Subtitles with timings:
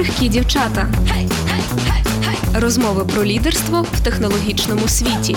[0.00, 0.88] Крихкі дівчата.
[2.54, 5.36] Розмови про лідерство в технологічному світі.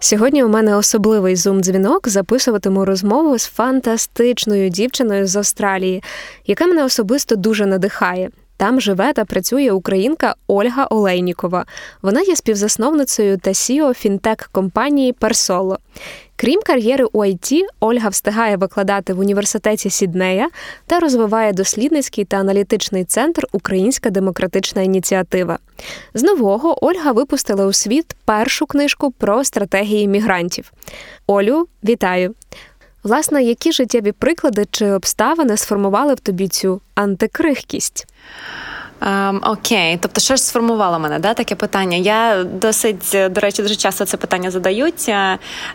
[0.00, 2.08] Сьогодні у мене особливий зум-дзвінок.
[2.08, 6.02] Записуватиму розмову з фантастичною дівчиною з Австралії,
[6.46, 8.30] яка мене особисто дуже надихає.
[8.56, 11.64] Там живе та працює українка Ольга Олейнікова.
[12.02, 15.78] Вона є співзасновницею та CEO фінтек компанії Персоло.
[16.36, 20.48] Крім кар'єри у ІТ, Ольга встигає викладати в університеті Сіднея
[20.86, 25.58] та розвиває дослідницький та аналітичний центр Українська демократична ініціатива.
[26.14, 30.72] З нового Ольга випустила у світ першу книжку про стратегії мігрантів.
[31.26, 32.34] Олю, вітаю!
[33.04, 38.06] Власне, які життєві приклади чи обставини сформували в тобі цю антикрихкість?
[39.00, 41.18] Um, окей, тобто, що ж сформувало мене?
[41.18, 41.96] да, Таке питання.
[41.96, 45.12] Я досить, до речі, дуже часто це питання задають.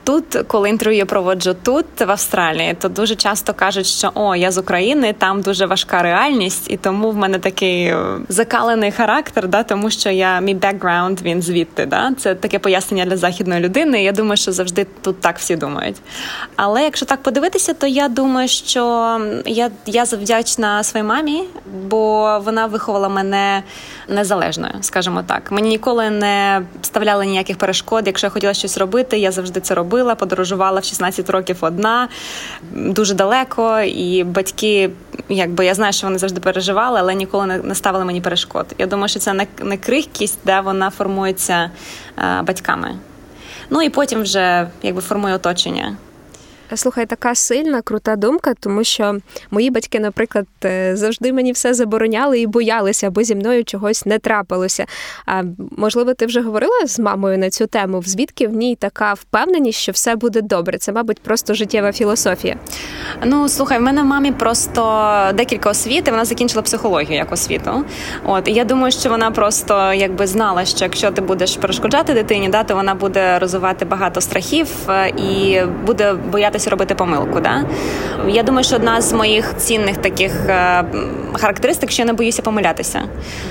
[0.03, 4.51] Тут, коли інтерв'ю я проводжу тут, в Австралії, то дуже часто кажуть, що о, я
[4.51, 9.63] з України, там дуже важка реальність, і тому в мене такий е, закалений характер, да,
[9.63, 11.85] тому що я мій бекграунд він звідти.
[11.85, 12.11] Да?
[12.17, 14.03] Це таке пояснення для західної людини.
[14.03, 15.95] Я думаю, що завжди тут так всі думають.
[16.55, 21.43] Але якщо так подивитися, то я думаю, що я, я завдячна своїй мамі,
[21.89, 23.63] бо вона виховала мене
[24.07, 25.51] незалежною, скажімо так.
[25.51, 28.03] Мені ніколи не вставляли ніяких перешкод.
[28.07, 30.15] Якщо я хотіла щось робити, я завжди це робила.
[30.15, 32.07] Подорожувала в 16 років одна,
[32.71, 33.79] дуже далеко.
[33.79, 34.89] І батьки,
[35.29, 38.65] якби я знаю, що вони завжди переживали, але ніколи не ставили мені перешкод.
[38.77, 41.71] Я думаю, що це не, крихкість, де вона формується
[42.43, 42.95] батьками.
[43.69, 45.97] Ну і потім вже якби формує оточення.
[46.75, 49.17] Слухай, така сильна, крута думка, тому що
[49.51, 54.19] мої батьки, наприклад, е, завжди мені все забороняли і боялися, аби зі мною чогось не
[54.19, 54.85] трапилося.
[55.25, 55.43] А
[55.77, 58.03] можливо, ти вже говорила з мамою на цю тему?
[58.05, 60.77] Звідки в ній така впевненість, що все буде добре?
[60.77, 62.55] Це, мабуть, просто життєва філософія.
[63.25, 67.85] Ну слухай, в мене мамі просто декілька освіт, Вона закінчила психологію як освіту.
[68.25, 72.49] От і я думаю, що вона просто якби знала, що якщо ти будеш перешкоджати дитині,
[72.49, 77.39] да, то вона буде розвивати багато страхів е, і буде боятися боятися робити помилку.
[77.39, 77.63] Да?
[78.27, 80.83] Я думаю, що одна з моїх цінних таких е,
[81.33, 83.03] характеристик, що я не боюся помилятися.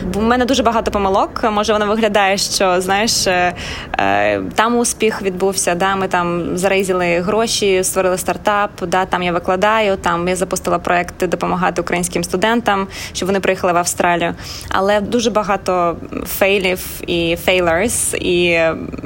[0.02, 1.44] Бо в мене дуже багато помилок.
[1.52, 3.54] Може, воно виглядає, що знаєш, е,
[3.98, 5.74] е, там успіх відбувся.
[5.74, 5.96] Да?
[5.96, 8.70] Ми там зарейзили гроші, створили стартап.
[8.86, 9.04] Да?
[9.06, 9.96] Там я викладаю.
[9.96, 14.34] Там я запустила проекти допомагати українським студентам, щоб вони приїхали в Австралію.
[14.68, 18.60] Але дуже багато фейлів і фейлерс, і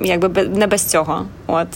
[0.04, 1.26] якби не без цього.
[1.46, 1.68] От.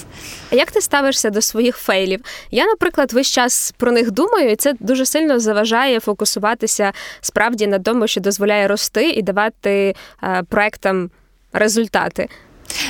[0.52, 2.20] А як ти ставишся до своїх фейлів?
[2.50, 7.78] Я, наприклад, весь час про них думаю, і це дуже сильно заважає фокусуватися справді на
[7.78, 11.10] тому, що дозволяє рости і давати е, проектам
[11.52, 12.28] результати.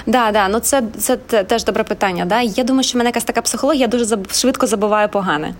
[0.07, 2.25] Да, да, ну це це теж добре питання.
[2.25, 2.41] Да?
[2.41, 4.33] Я думаю, що в мене якась така психологія, я дуже заб...
[4.33, 5.55] швидко забуваю погане.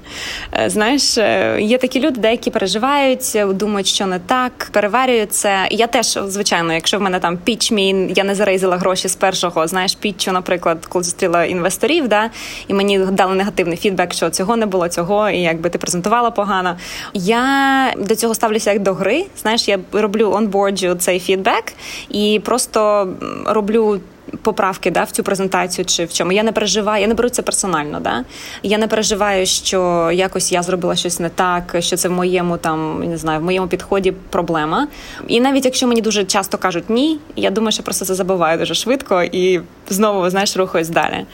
[0.53, 5.69] Е, знаєш, е, є такі люди, деякі переживають, думають, що не так, переварюють це.
[5.71, 9.67] Я теж, звичайно, якщо в мене там піч мій, я не зарейзила гроші з першого,
[9.67, 12.31] знаєш, піччу, наприклад, коли зустріла інвесторів, да,
[12.69, 16.77] і мені дали негативний фідбек, що цього не було, цього, і якби ти презентувала погано.
[17.15, 19.27] Я до цього ставлюся як до гри.
[19.37, 21.73] Знаєш, я роблю онборджу цей фідбек
[22.09, 23.09] і просто
[23.47, 24.01] роблю
[24.47, 26.33] поправки да, в цю презентацію чи в чому.
[26.33, 28.01] Я не переживаю, я не беру це персонально.
[28.01, 28.25] Да?
[28.63, 33.05] Я не переживаю, що якось я зробила щось не так, що це в моєму там
[33.05, 34.89] не знаю, в моєму підході проблема.
[35.29, 38.75] І навіть якщо мені дуже часто кажуть ні, я думаю, що просто це забуваю дуже
[38.75, 41.25] швидко і знову знаєш, рухаюсь далі.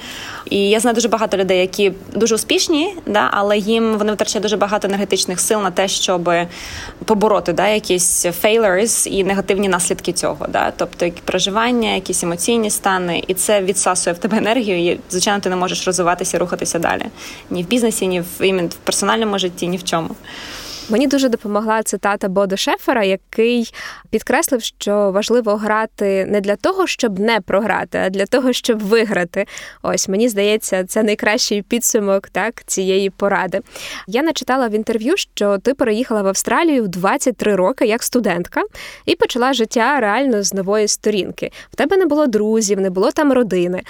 [0.50, 4.56] І я знаю дуже багато людей, які дуже успішні, да, але їм вони втрачають дуже
[4.56, 6.30] багато енергетичних сил на те, щоб
[7.04, 10.46] побороти да, якісь failures і негативні наслідки цього.
[10.48, 10.72] Да.
[10.76, 14.92] Тобто переживання, якісь емоційні стани, і це відсасує в тебе енергію.
[14.92, 17.02] і, Звичайно, ти не можеш розвиватися, рухатися далі
[17.50, 20.10] ні в бізнесі, ні в іменно в персональному житті, ні в чому.
[20.92, 23.74] Мені дуже допомогла цитата Бодо Шефера, який
[24.10, 29.46] підкреслив, що важливо грати не для того, щоб не програти, а для того, щоб виграти.
[29.82, 33.60] Ось мені здається, це найкращий підсумок так цієї поради.
[34.06, 38.62] Я начитала в інтерв'ю, що ти переїхала в Австралію в 23 роки як студентка
[39.06, 41.50] і почала життя реально з нової сторінки.
[41.70, 43.82] В тебе не було друзів, не було там родини.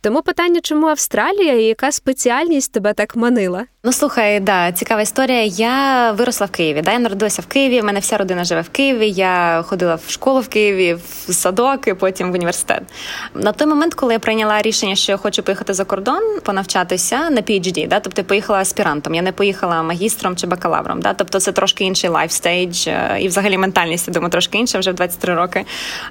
[0.00, 3.64] Тому питання, чому Австралія і яка спеціальність тебе так манила?
[3.84, 5.42] Ну слухай, да, цікава історія.
[5.42, 6.82] Я виросла в Києві.
[6.82, 7.80] Да, я народилася в Києві.
[7.80, 9.10] У мене вся родина живе в Києві.
[9.10, 12.82] Я ходила в школу в Києві, в садок і потім в університет.
[13.34, 17.40] На той момент, коли я прийняла рішення, що я хочу поїхати за кордон, понавчатися на
[17.40, 19.14] PhD, да, тобто я поїхала аспірантом.
[19.14, 21.02] Я не поїхала магістром чи бакалавром.
[21.02, 22.88] Да, тобто це трошки інший life stage
[23.20, 25.64] і взагалі ментальність, я думаю, трошки інша вже в 23 роки.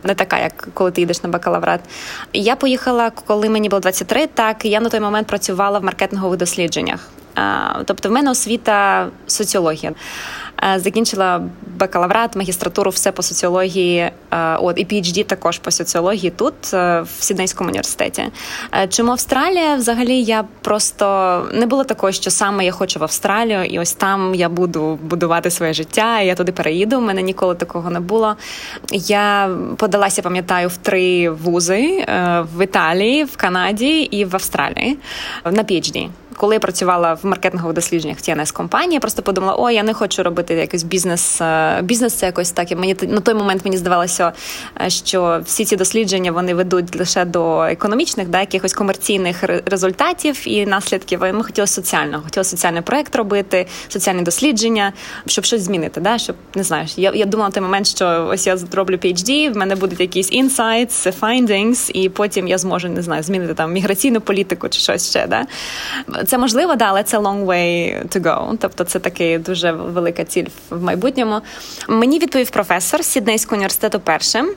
[0.03, 1.81] Не така, як коли ти йдеш на бакалаврат.
[2.33, 7.09] Я поїхала, коли мені було 23, Так я на той момент працювала в маркетингових дослідженнях.
[7.85, 9.93] Тобто, в мене освіта соціологія.
[10.63, 11.41] Е, закінчила
[11.79, 13.99] бакалаврат, магістратуру, все по соціології.
[13.99, 14.11] Е,
[14.55, 18.23] от і PhD також по соціології тут, е, в Сіднейському університеті.
[18.89, 19.75] Чому Австралія?
[19.75, 24.35] Взагалі я просто не було такого, що саме я хочу в Австралію, і ось там
[24.35, 26.19] я буду будувати своє життя.
[26.19, 26.97] і Я туди переїду.
[26.97, 28.35] У мене ніколи такого не було.
[28.91, 32.05] Я подалася, пам'ятаю, в три вузи
[32.55, 34.97] в Італії, в Канаді і в Австралії
[35.45, 39.69] на PhD коли я працювала в маркетингових дослідженнях в tns компанії, я просто подумала, о,
[39.69, 41.41] я не хочу робити якийсь бізнес.
[41.41, 42.71] Е, бізнес це якось так.
[42.71, 44.33] Мені на той момент мені здавалося,
[44.81, 50.65] е, що всі ці дослідження вони ведуть лише до економічних, да, якихось комерційних результатів і
[50.65, 51.21] наслідків.
[51.21, 54.93] Ми хотіли соціального, хотіли соціальний проект робити, соціальні дослідження,
[55.25, 56.01] щоб щось змінити.
[56.01, 59.53] Да, щоб не знаю, я я думала на той момент, що ось я зроблю PhD,
[59.53, 64.21] в мене будуть якісь insights, findings, і потім я зможу не знаю, змінити там міграційну
[64.21, 65.27] політику чи щось ще.
[65.27, 65.45] Да.
[66.27, 68.57] Це можливо, да, але це long way to go.
[68.59, 71.41] Тобто це таки дуже велика ціль в майбутньому.
[71.89, 74.49] Мені відповів професор Сіднейського університету першим.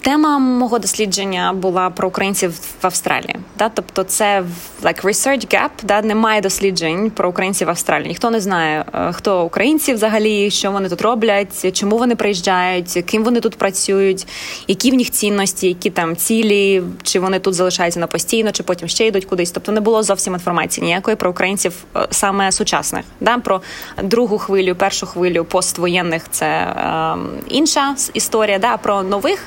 [0.00, 2.50] Тема мого дослідження була про українців
[2.82, 3.36] в Австралії.
[3.58, 3.68] Да?
[3.68, 4.44] Тобто, це
[4.82, 6.02] like research gap, да?
[6.02, 8.08] немає досліджень про українців в Австралії.
[8.08, 13.24] Ніхто не знає, е, хто українці взагалі, що вони тут роблять, чому вони приїжджають, ким
[13.24, 14.26] вони тут працюють,
[14.68, 18.88] які в них цінності, які там цілі, чи вони тут залишаються на постійно, чи потім
[18.88, 19.50] ще йдуть кудись.
[19.50, 23.04] Тобто не було зовсім інформації ніякої про українців е, саме сучасних.
[23.20, 23.38] Да?
[23.38, 23.60] Про
[24.02, 27.16] другу хвилю, першу хвилю поствоєнних це е,
[27.48, 28.58] інша історія.
[28.58, 28.76] Да?
[28.76, 29.46] Про нових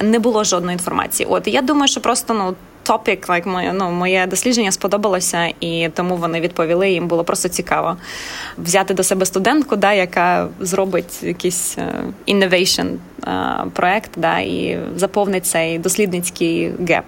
[0.00, 1.26] не було жодної інформації.
[1.30, 2.54] От я думаю, що просто ну.
[2.82, 6.90] Топік, like, моє ну моє дослідження сподобалося, і тому вони відповіли.
[6.90, 7.96] Їм було просто цікаво
[8.58, 15.78] взяти до себе студентку, да, яка зробить якийсь uh, uh, проект, да, і заповнить цей
[15.78, 17.04] дослідницький gap.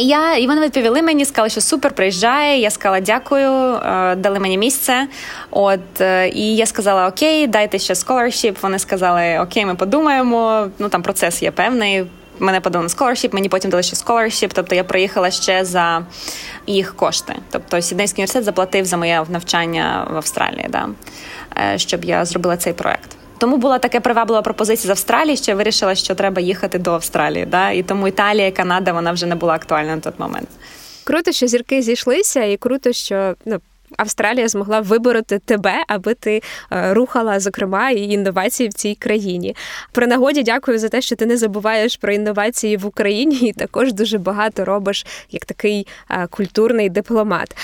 [0.00, 2.60] Я і вони відповіли мені, сказали, що супер, приїжджає.
[2.60, 5.06] Я сказала дякую, е, дали мені місце.
[5.50, 8.56] От е, і я сказала: Окей, дайте ще scholarship.
[8.62, 10.68] Вони сказали, Окей, ми подумаємо.
[10.78, 12.04] Ну там процес є певний.
[12.40, 16.02] Мене подали на scholarship, мені потім дали ще scholarship, Тобто я приїхала ще за
[16.66, 17.34] їх кошти.
[17.50, 20.88] Тобто Сіднейський університет заплатив за моє навчання в Австралії, да,
[21.72, 23.17] е, щоб я зробила цей проект.
[23.38, 27.46] Тому була така приваблива пропозиція з Австралії, що я вирішила, що треба їхати до Австралії.
[27.46, 27.70] Да?
[27.70, 30.48] І тому Італія, Канада вона вже не була актуальна на той момент.
[31.04, 33.60] Круто, що зірки зійшлися, і круто, що ну.
[33.96, 36.42] Австралія змогла вибороти тебе, аби ти
[36.72, 39.56] е, рухала, зокрема, і інновації в цій країні.
[39.92, 43.92] При нагоді дякую за те, що ти не забуваєш про інновації в Україні, і також
[43.92, 47.56] дуже багато робиш як такий е, культурний дипломат.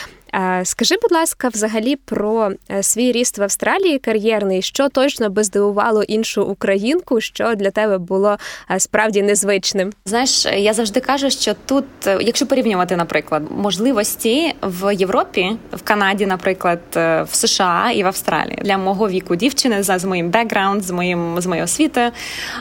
[0.64, 6.02] Скажи, будь ласка, взагалі про е, свій ріст в Австралії кар'єрний, що точно би здивувало
[6.02, 8.36] іншу українку, що для тебе було
[8.70, 9.92] е, справді незвичним?
[10.04, 16.26] Знаєш, я завжди кажу, що тут, е, якщо порівнювати, наприклад, можливості в Європі, в Канаді,
[16.26, 21.40] наприклад, в США і в Австралії для мого віку дівчини з моїм бекграунд, з моїм
[21.40, 22.10] з моєю освітою,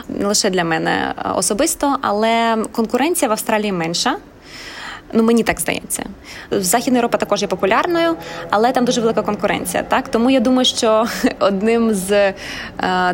[0.08, 4.16] не лише для мене особисто, але конкуренція в Австралії менша.
[5.12, 6.04] Ну мені так здається.
[6.50, 8.16] Західна Європа також є популярною,
[8.50, 9.82] але там дуже велика конкуренція.
[9.82, 11.06] Так тому я думаю, що
[11.38, 12.34] одним з е,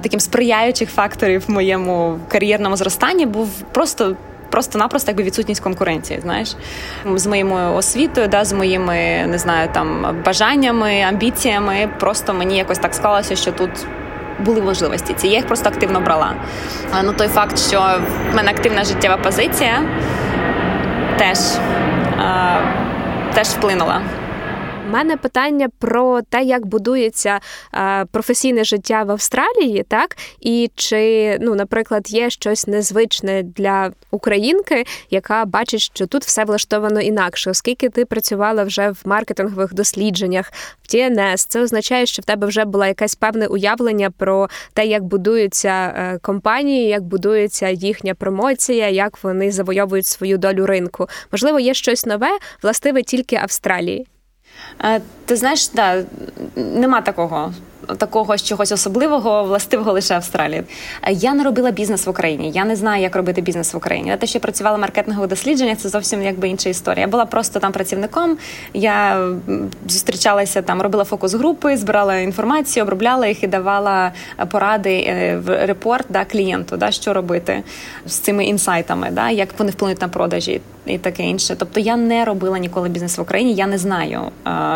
[0.00, 4.16] таким сприяючих факторів в моєму кар'єрному зростанні був просто.
[4.50, 6.56] Просто-напросто якби відсутність конкуренції, знаєш,
[7.14, 11.88] з моєю освітою, да, з моїми не знаю, там бажаннями, амбіціями.
[12.00, 13.70] Просто мені якось так склалося, що тут
[14.44, 15.14] були можливості.
[15.16, 16.34] Ці я їх просто активно брала.
[17.04, 18.00] Ну той факт, що
[18.32, 19.82] в мене активна життєва позиція
[21.20, 21.38] теж,
[23.34, 24.00] теж вплинула.
[24.90, 27.40] Мене питання про те, як будується
[27.74, 34.84] е, професійне життя в Австралії, так і чи, ну, наприклад, є щось незвичне для українки,
[35.10, 40.94] яка бачить, що тут все влаштовано інакше, оскільки ти працювала вже в маркетингових дослідженнях в
[40.94, 45.94] TNS, це означає, що в тебе вже було якесь певне уявлення про те, як будуються
[45.96, 51.08] е, компанії, як будується їхня промоція, як вони завойовують свою долю ринку.
[51.32, 54.06] Можливо, є щось нове, властиве тільки Австралії.
[54.84, 56.04] Е, ти знаєш, да,
[56.56, 57.52] нема такого
[57.96, 60.62] такого чогось особливого, властивого лише Австралії.
[61.10, 62.50] Я не робила бізнес в Україні.
[62.50, 64.16] Я не знаю, як робити бізнес в Україні.
[64.20, 67.00] Те, що я працювала в маркетингових дослідженнях, це зовсім якби інша історія.
[67.00, 68.36] Я була просто там працівником.
[68.74, 69.28] Я
[69.88, 74.12] зустрічалася там, робила фокус групи, збирала інформацію, обробляла їх і давала
[74.50, 77.62] поради е, в репорт да, клієнту, да, що робити
[78.06, 81.56] з цими інсайтами, да, як вони вплинуть на продажі і таке інше.
[81.58, 83.54] Тобто я не робила ніколи бізнес в Україні.
[83.54, 84.20] Я не знаю,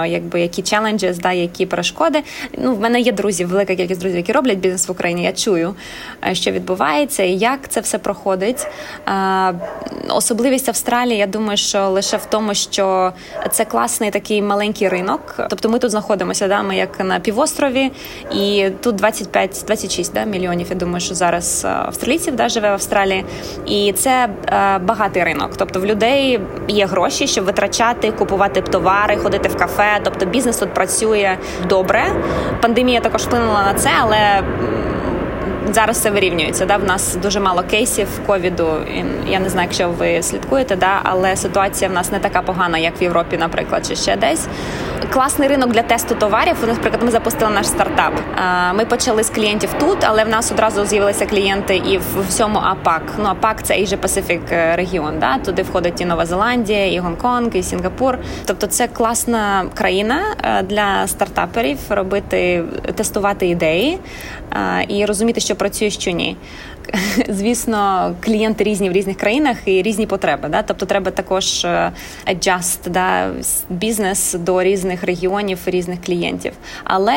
[0.07, 2.23] якби які челенджі, да, які перешкоди.
[2.59, 5.25] Ну в мене мене є друзі, велика кількість друзів, які роблять бізнес в Україні.
[5.25, 5.75] Я чую,
[6.27, 8.67] е, що відбувається і як це все проходить.
[10.09, 13.13] Особливість Австралії, я думаю, що лише в тому, що
[13.51, 15.35] це класний такий маленький ринок.
[15.51, 17.91] Тобто ми тут знаходимося, да, ми як на півострові,
[18.33, 20.67] і тут 25-26 да, мільйонів.
[20.71, 23.25] Я думаю, що зараз е, австралійців да, живе в Австралії,
[23.67, 25.51] і це е, багатий ринок.
[25.57, 30.01] Тобто в людей є гроші, щоб витрачати, купувати товари, ходити в кафе.
[30.05, 31.37] Тобто бізнес тут працює
[31.69, 32.05] добре.
[32.61, 34.43] Пандемія також вплинула на це, але
[35.73, 36.67] зараз все вирівнюється.
[36.67, 36.77] Да?
[36.77, 38.67] В нас дуже мало кейсів ковіду.
[39.29, 41.01] Я не знаю, якщо ви слідкуєте, да?
[41.03, 44.47] але ситуація в нас не така погана, як в Європі, наприклад, чи ще десь.
[45.13, 46.57] Класний ринок для тесту товарів.
[46.67, 48.13] Наприклад, ми запустили наш стартап.
[48.75, 53.03] Ми почали з клієнтів тут, але в нас одразу з'явилися клієнти і в всьому АПАК.
[53.19, 55.19] Ну АПАК це Asia Pacific е, регіон.
[55.19, 55.39] Да?
[55.39, 58.19] Туди входить і Нова Зеландія, і Гонконг, і Сінгапур.
[58.47, 63.99] Тобто, це класна країна е, для стартаперів робити тестувати ідеї
[64.89, 66.37] і розуміти, що працює, що ні.
[67.29, 70.49] Звісно, клієнти різні в різних країнах і різні потреби.
[70.49, 70.63] Да?
[70.63, 71.93] Тобто треба також е,
[72.27, 73.31] adjust да,
[73.69, 76.53] бізнес до різних регіонів, різних клієнтів.
[76.85, 77.17] Але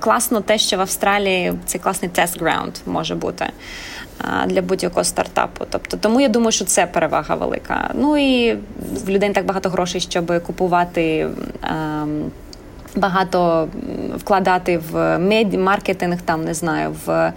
[0.00, 3.46] класно те, що в Австралії цей класний test ground може бути.
[4.46, 7.90] Для будь-якого стартапу, тобто тому я думаю, що це перевага велика.
[7.94, 8.58] Ну і
[9.04, 11.28] в людей не так багато грошей, щоб купувати.
[11.62, 12.30] Ем,
[12.96, 13.68] багато
[14.16, 15.18] вкладати в
[15.58, 17.32] маркетинг, там не знаю, в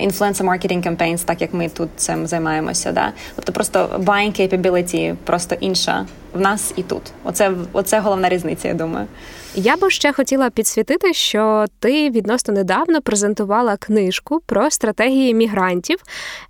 [0.00, 2.92] influencer marketing campaigns, так як ми тут цим займаємося.
[2.92, 3.12] Да?
[3.36, 6.06] Тобто просто buying capability просто інша
[6.38, 7.02] в нас і тут.
[7.24, 8.68] Оце оце головна різниця.
[8.68, 9.06] Я думаю.
[9.54, 15.98] Я би ще хотіла підсвітити, що ти відносно недавно презентувала книжку про стратегії мігрантів,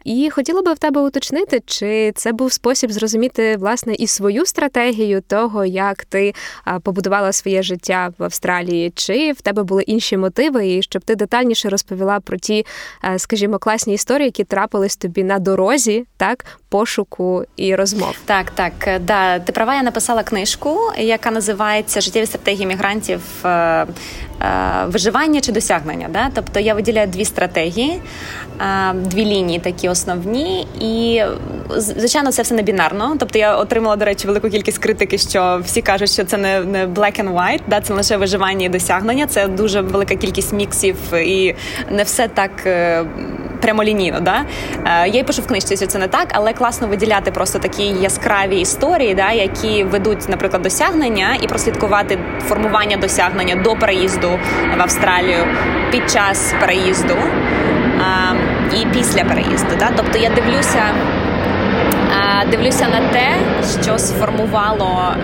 [0.04, 5.20] і хотіла би в тебе уточнити, чи це був спосіб зрозуміти власне і свою стратегію
[5.20, 6.34] того, як ти
[6.82, 11.68] побудувала своє життя в Австралії, чи в тебе були інші мотиви, і щоб ти детальніше
[11.68, 12.66] розповіла про ті,
[13.16, 18.16] скажімо, класні історії, які трапились тобі на дорозі, так пошуку і розмов.
[18.24, 23.20] Так, так, да, ти права, я написала книжку, яка називається Життєві стратегії мігрантів.
[24.40, 26.30] Е, е, виживання чи досягнення, да?
[26.34, 28.00] тобто я виділяю дві стратегії,
[28.60, 31.22] е, дві лінії такі основні, і
[31.76, 33.16] звичайно, це все не бінарно.
[33.18, 36.86] Тобто я отримала, до речі, велику кількість критики, що всі кажуть, що це не не
[36.86, 37.80] black and white, да?
[37.80, 39.26] це лише виживання і досягнення.
[39.26, 41.54] Це дуже велика кількість міксів, і
[41.90, 42.50] не все так
[43.60, 44.20] прямолінійно.
[44.20, 44.44] Да?
[45.06, 48.60] Я й пишу в книжці, що це не так, але класно виділяти просто такі яскраві
[48.60, 52.18] історії, да, які ведуть, наприклад, досягнення і прослідкувати
[52.48, 54.27] формування досягнення до переїзду
[54.78, 55.44] в Австралію
[55.90, 57.14] під час переїзду
[58.00, 58.32] а,
[58.76, 59.70] і після переїзду.
[59.78, 59.88] Да?
[59.96, 60.82] Тобто я дивлюся.
[62.50, 63.26] Дивлюся на те,
[63.82, 65.14] що сформувало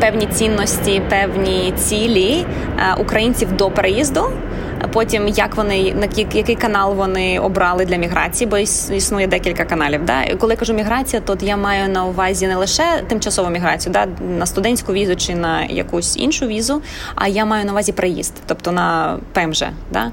[0.00, 2.44] певні цінності, певні цілі
[2.98, 4.32] українців до переїзду
[4.92, 10.04] Потім як вони на який канал вони обрали для міграції, бо існує декілька каналів.
[10.04, 10.34] Да?
[10.38, 14.06] Коли я кажу міграція, то я маю на увазі не лише тимчасову міграцію, да?
[14.38, 16.82] на студентську візу чи на якусь іншу візу,
[17.14, 19.64] а я маю на увазі приїзд, тобто на ПМЖ.
[19.92, 20.12] Да?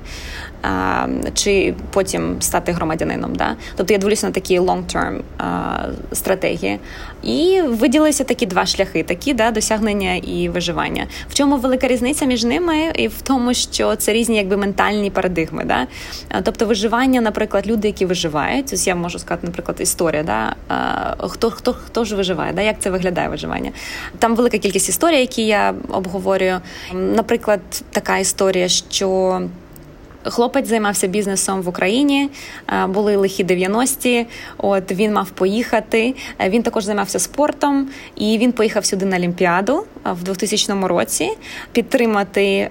[1.33, 3.35] Чи потім стати громадянином.
[3.35, 3.55] Да?
[3.75, 5.21] Тобто я дивлюся на такі long-term
[6.11, 6.79] стратегії.
[7.23, 11.07] І виділилися такі два шляхи: такі да, досягнення і виживання.
[11.29, 12.91] В чому велика різниця між ними?
[12.95, 15.63] І в тому, що це різні якби ментальні парадигми.
[15.65, 15.87] Да?
[16.43, 20.55] Тобто, виживання, наприклад, люди, які виживають, ось я можу сказати, наприклад, історія, да?
[21.27, 22.61] хто хто, хто ж виживає, да?
[22.61, 23.71] як це виглядає виживання?
[24.19, 26.59] Там велика кількість історій, які я обговорюю.
[26.93, 29.41] Наприклад, така історія, що.
[30.29, 32.29] Хлопець займався бізнесом в Україні,
[32.67, 34.25] е, були лихі 90-ті,
[34.57, 36.15] От він мав поїхати.
[36.39, 41.29] Е, він також займався спортом, і він поїхав сюди на Олімпіаду е, в 2000 році
[41.71, 42.69] підтримати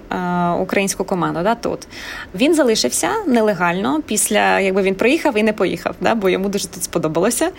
[0.61, 1.39] українську команду.
[1.43, 1.87] Да, Тут
[2.35, 6.83] він залишився нелегально після якби він приїхав і не поїхав, да, бо йому дуже тут
[6.83, 7.51] сподобалося.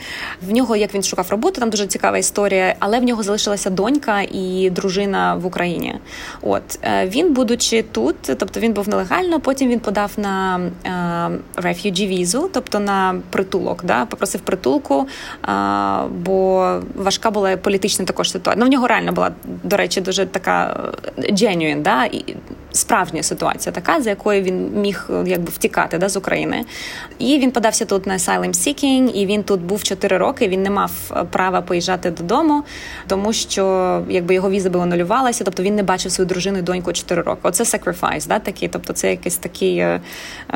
[0.42, 4.20] В нього як він шукав роботу, там дуже цікава історія, але в нього залишилася донька
[4.20, 5.94] і дружина в Україні.
[6.42, 10.60] От він, будучи тут, тобто він був нелегально, потім він подав на
[11.56, 15.06] refugee візу, тобто на притулок, да, попросив притулку,
[15.48, 15.52] е,
[16.10, 18.64] бо важка була політична також ситуація.
[18.64, 19.30] Ну, в нього реально була,
[19.64, 20.80] до речі, дуже така
[21.18, 22.36] е, genuine, да, і
[22.76, 26.64] справжня ситуація, така, за якою він міг якби втікати да, з України.
[27.18, 30.48] І він подався тут на asylum seeking, і він тут був 4 роки.
[30.48, 30.90] Він не мав
[31.30, 32.64] права поїжджати додому,
[33.08, 36.92] тому що якби його віза би анулювалася, тобто він не бачив свою дружину і доньку
[36.92, 37.40] 4 роки.
[37.42, 39.84] Оце sacrifice, да, такий, тобто це якийсь такий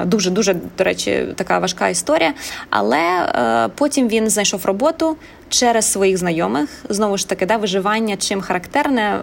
[0.05, 2.35] дуже дуже до речі, така важка історія.
[2.71, 5.17] Але е, потім він знайшов роботу.
[5.51, 6.69] Через своїх знайомих.
[6.89, 9.21] Знову ж таки, да, виживання, чим характерне,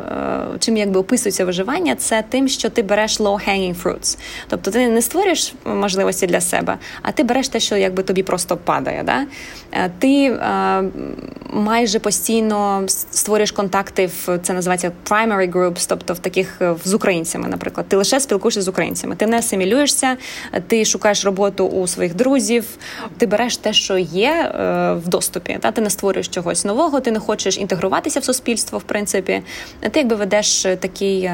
[0.56, 4.18] е, чим якби описується виживання, це тим, що ти береш low-hanging fruits.
[4.48, 8.58] Тобто ти не створюєш можливості для себе, а ти береш те, що якби тобі просто
[8.58, 9.04] падає.
[9.04, 9.26] Да?
[9.72, 10.84] Е, ти е,
[11.54, 17.88] майже постійно створюєш контакти в це називається primary groups, тобто в таких з українцями, наприклад.
[17.90, 20.18] Ти лише спілкуєшся з українцями, ти не асимілюєшся,
[20.68, 22.66] ти шукаєш роботу у своїх друзів,
[23.18, 24.52] ти береш те, що є
[25.06, 25.58] в доступі.
[25.62, 29.42] Та ти не створюєш чогось нового, ти не хочеш інтегруватися в суспільство, в принципі.
[29.92, 31.32] Ти якби ведеш такий.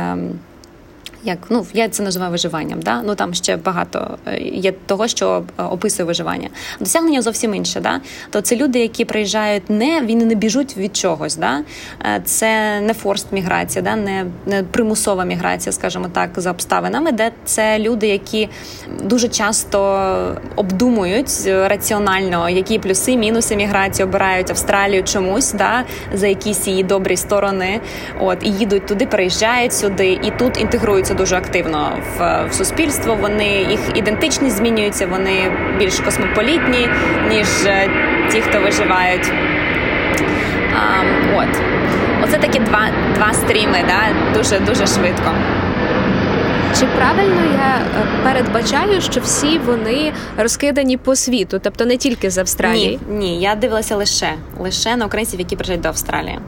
[1.25, 2.81] Як ну я це називаю виживанням.
[2.81, 3.01] Да?
[3.01, 6.49] Ну там ще багато е, є того, що е, описує виживання.
[6.79, 7.79] Досягнення зовсім інше.
[7.79, 8.01] Да?
[8.29, 11.35] То це люди, які приїжджають, не вони не біжуть від чогось.
[11.35, 11.59] Да?
[12.05, 13.95] Е, це не форст міграція, да?
[13.95, 18.49] не, не примусова міграція, скажімо так, за обставинами, де це люди, які
[19.03, 19.79] дуже часто
[20.55, 25.83] обдумують раціонально, які плюси, мінуси міграції обирають Австралію чомусь, да?
[26.13, 27.79] за якісь її добрі сторони.
[28.19, 33.15] От і їдуть туди, переїжджають сюди, і тут інтегруються інтегруються дуже активно в, в суспільство.
[33.15, 36.89] Вони їх ідентичність змінюється, вони більш космополітні,
[37.29, 37.89] ніж е,
[38.31, 39.31] ті, хто виживають.
[40.75, 41.03] А,
[41.35, 41.61] От
[42.23, 44.33] оце такі два два стріми, да?
[44.39, 45.31] дуже дуже швидко.
[46.79, 52.37] Чи правильно я е, передбачаю, що всі вони розкидані по світу, тобто не тільки з
[52.37, 52.99] Австралії?
[53.09, 56.39] Ні, ні, я дивилася лише лише на українців, які приїжджають до Австралії.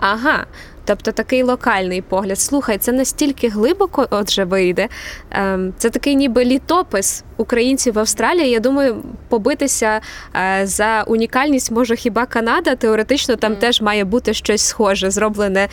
[0.00, 0.46] Ага,
[0.84, 2.40] Тобто такий локальний погляд.
[2.40, 4.88] Слухай, це настільки глибоко, отже, вийде.
[5.30, 8.50] Ем, це такий ніби літопис українців в Австралії.
[8.50, 10.00] Я думаю, побитися
[10.36, 12.74] е, за унікальність може хіба Канада.
[12.74, 13.58] Теоретично там mm.
[13.58, 15.68] теж має бути щось схоже, зроблене,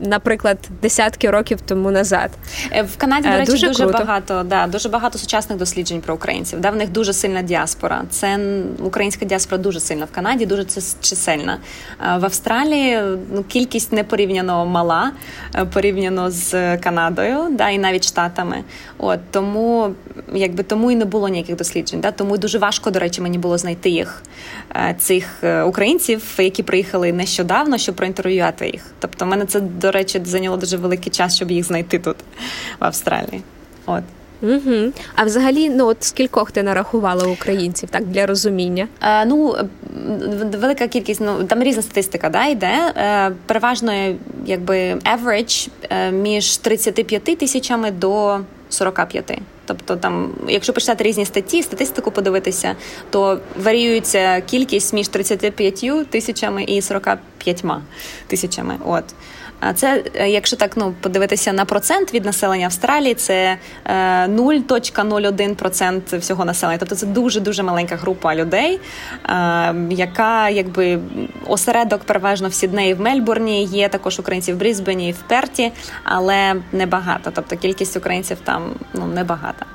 [0.00, 2.30] наприклад, десятки років тому назад.
[2.72, 6.14] Е, в Канаді, до е, речі, дуже, дуже багато да, дуже багато сучасних досліджень про
[6.14, 6.60] українців.
[6.60, 8.04] Да, В них дуже сильна діаспора.
[8.10, 8.38] Це
[8.78, 10.64] українська діаспора дуже сильна в Канаді, дуже
[11.00, 11.58] чисельна.
[11.98, 13.00] В Австралії
[13.32, 14.04] ну, кількість не
[14.52, 15.12] порівняно мала
[15.54, 18.64] е, порівняно з Канадою, да, і навіть штатами.
[18.98, 19.94] От тому,
[20.34, 22.00] якби тому і не було ніяких досліджень.
[22.00, 24.22] Да, Тому дуже важко, до речі, мені було знайти їх
[24.76, 28.82] е, цих е, українців, які приїхали нещодавно, щоб проінтерв'ювати їх.
[28.98, 32.16] Тобто, мене це до речі зайняло дуже великий час, щоб їх знайти тут
[32.80, 33.42] в Австралії.
[33.86, 34.02] От.
[34.42, 34.92] Угу.
[35.14, 38.88] А взагалі, ну от скількох ти нарахувала українців так для розуміння?
[39.02, 39.56] Е, Ну
[40.60, 42.92] велика кількість, ну там різна статистика да, йде.
[42.96, 44.14] Е, переважно,
[44.46, 49.38] якби average е, між 35 тисячами до 45.
[49.64, 52.76] Тобто, там, якщо почитати різні статті, статистику подивитися,
[53.10, 57.64] то варіюється кількість між 35 тисячами і 45
[58.26, 58.76] тисячами.
[58.86, 59.04] От.
[59.64, 66.18] А це, е, якщо так ну подивитися на процент від населення Австралії, це 0,01% е,
[66.18, 66.78] всього населення.
[66.78, 68.80] Тобто це дуже дуже маленька група людей,
[69.28, 70.98] е, яка якби
[71.46, 73.64] осередок переважно в Сіднеї в Мельбурні.
[73.64, 75.72] Є також українці в Брізбені і в Перті,
[76.04, 77.30] але небагато.
[77.34, 79.66] Тобто кількість українців там ну небагата.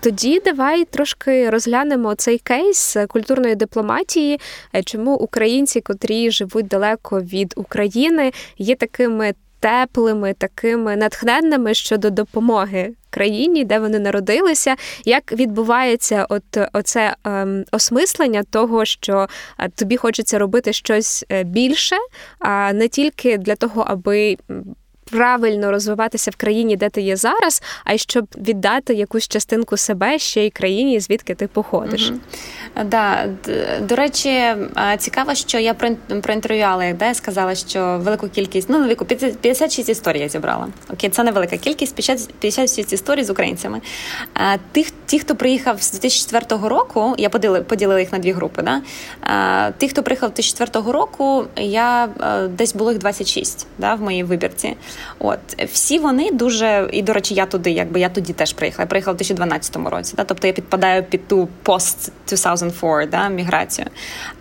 [0.00, 4.40] Тоді давай трошки розглянемо цей кейс культурної дипломатії,
[4.74, 12.92] е, чому українці, котрі живуть далеко від України, є такими теплими, такими натхненними щодо допомоги
[13.10, 14.76] країні, де вони народилися.
[15.04, 21.96] Як відбувається от оце ем, осмислення того, що е, тобі хочеться робити щось е, більше,
[22.38, 24.36] а не тільки для того, аби
[25.10, 30.18] правильно розвиватися в країні, де ти є зараз, а й щоб віддати якусь частинку себе
[30.18, 32.10] ще й країні, звідки ти походиш.
[32.10, 32.18] Угу.
[32.84, 33.26] Да,
[33.80, 34.44] До речі,
[34.98, 35.74] цікаво, що я
[36.22, 40.68] проінтерв'ювала, де сказала, що велику кількість ну віку 56 історій я зібрала.
[40.92, 41.94] Окей, це невелика кількість,
[42.38, 43.80] 56 історій з українцями.
[44.72, 48.62] Тих, ті, хто приїхав з 2004 року, я поділила, поділила їх на дві групи.
[48.62, 48.82] Да?
[49.78, 52.08] Ті, хто приїхав 2004 року, я
[52.50, 54.76] десь було їх 26 да, в моїй вибірці.
[55.18, 55.38] От
[55.72, 58.82] всі вони дуже і до речі, я туди, якби я тоді теж приїхала.
[58.82, 60.14] Я приїхала в 2012 році.
[60.16, 60.24] Да?
[60.24, 63.86] Тобто я підпадаю під ту пост 2004, да, міграцію.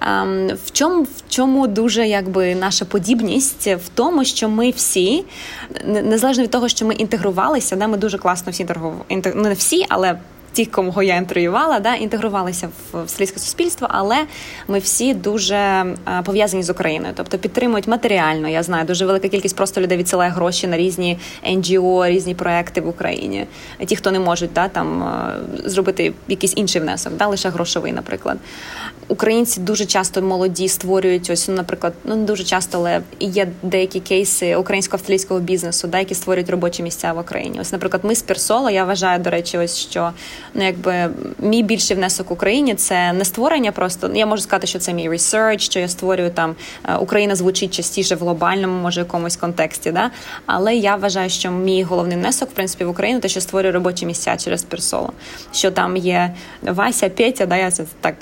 [0.01, 5.25] Ем, в чому в чому дуже якби наша подібність в тому, що ми всі,
[5.85, 9.85] незалежно від того, що ми інтегрувалися, да, ми дуже класно всі інтегрували, ну не всі,
[9.89, 10.19] але
[10.57, 14.15] ті, кого я інтерв'ювала, да, інтегрувалися в австралійське суспільство, але
[14.67, 18.47] ми всі дуже е, пов'язані з Україною, тобто підтримують матеріально.
[18.47, 21.17] Я знаю, дуже велика кількість просто людей відсилає гроші на різні
[21.49, 23.45] NGO, різні проекти в Україні.
[23.85, 28.37] Ті, хто не можуть да, там е, зробити якийсь інший внесок, да, лише грошовий, наприклад.
[29.07, 33.99] Українці дуже часто молоді створюють ось, ну, наприклад, ну не дуже часто, але є деякі
[33.99, 37.59] кейси українсько-австралійського бізнесу, да, які створюють робочі місця в Україні.
[37.61, 40.11] Ось, наприклад, ми з Персоло, я вважаю, до речі, ось що
[40.53, 43.71] ну якби мій більший внесок Україні це не створення.
[43.71, 46.55] Просто я можу сказати, що це мій ресерч, що я створюю там
[46.85, 49.91] е, Україна звучить частіше в глобальному, може якомусь контексті.
[49.91, 50.11] Да?
[50.45, 54.05] Але я вважаю, що мій головний внесок в принципі в Україну, те, що створюю робочі
[54.05, 55.13] місця через персоло.
[55.51, 58.15] Що там є Вася, Петя, да я так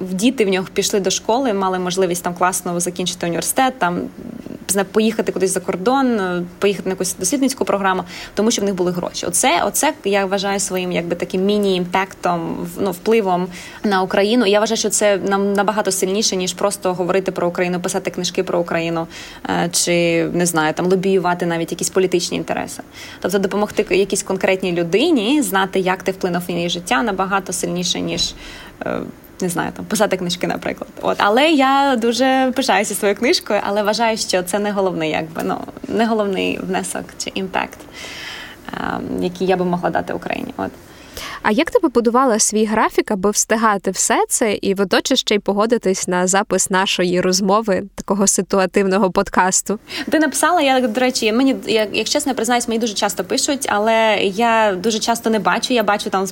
[0.00, 4.00] діти в нього пішли до школи, мали можливість там класно закінчити університет, там
[4.92, 6.18] поїхати кудись за кордон,
[6.58, 9.26] поїхати на якусь дослідницьку програму, тому що в них були гроші.
[9.26, 13.46] Оце, оце я вважаю своїм якби таким міні-імпектом, ну впливом
[13.84, 14.46] на Україну.
[14.46, 18.60] Я вважаю, що це нам набагато сильніше ніж просто говорити про Україну, писати книжки про
[18.60, 19.06] Україну
[19.50, 22.82] е, чи не знаю, там лобіювати навіть якісь політичні інтереси.
[23.20, 28.34] Тобто допомогти якійсь конкретній людині знати, як ти вплинув на її життя набагато сильніше ніж.
[28.86, 29.00] Е,
[29.40, 30.90] не знаю, там писати книжки, наприклад.
[31.02, 35.60] От, але я дуже пишаюся своєю книжкою, але вважаю, що це не головний, якби ну
[35.88, 37.78] не головний внесок чи імпект,
[38.72, 40.54] ем, який я би могла дати Україні.
[40.56, 40.70] От.
[41.46, 46.08] А як ти побудувала свій графік, аби встигати все це і водночас ще й погодитись
[46.08, 49.78] на запис нашої розмови, такого ситуативного подкасту?
[50.10, 54.74] Ти написала, я до речі, мені як, чесно признаюсь, мені дуже часто пишуть, але я
[54.74, 55.74] дуже часто не бачу.
[55.74, 56.26] Я бачу там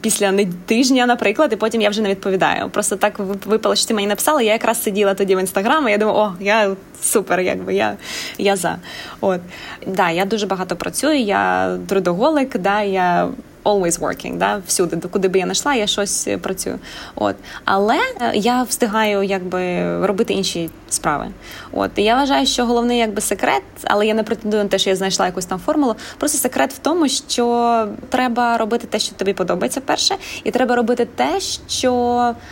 [0.00, 2.68] після тижня, наприклад, і потім я вже не відповідаю.
[2.68, 4.42] Просто так випало, що ти мені написала.
[4.42, 5.90] Я якраз сиділа тоді в інстаграмі.
[5.90, 7.96] Я думаю, о, я супер, якби я
[8.38, 8.78] я за.
[9.20, 9.40] От
[9.86, 11.20] да, я дуже багато працюю.
[11.20, 13.28] Я трудоголик, да, я
[13.64, 16.78] always working, да, всюди, куди би я не йшла, я щось е, працюю.
[17.14, 17.36] От.
[17.64, 21.26] Але е, я встигаю якби робити інші справи.
[21.72, 21.90] От.
[21.96, 24.96] І я вважаю, що головний якби секрет, але я не претендую на те, що я
[24.96, 25.94] знайшла якусь там формулу.
[26.18, 31.08] Просто секрет в тому, що треба робити те, що тобі подобається перше, і треба робити
[31.14, 31.92] те, що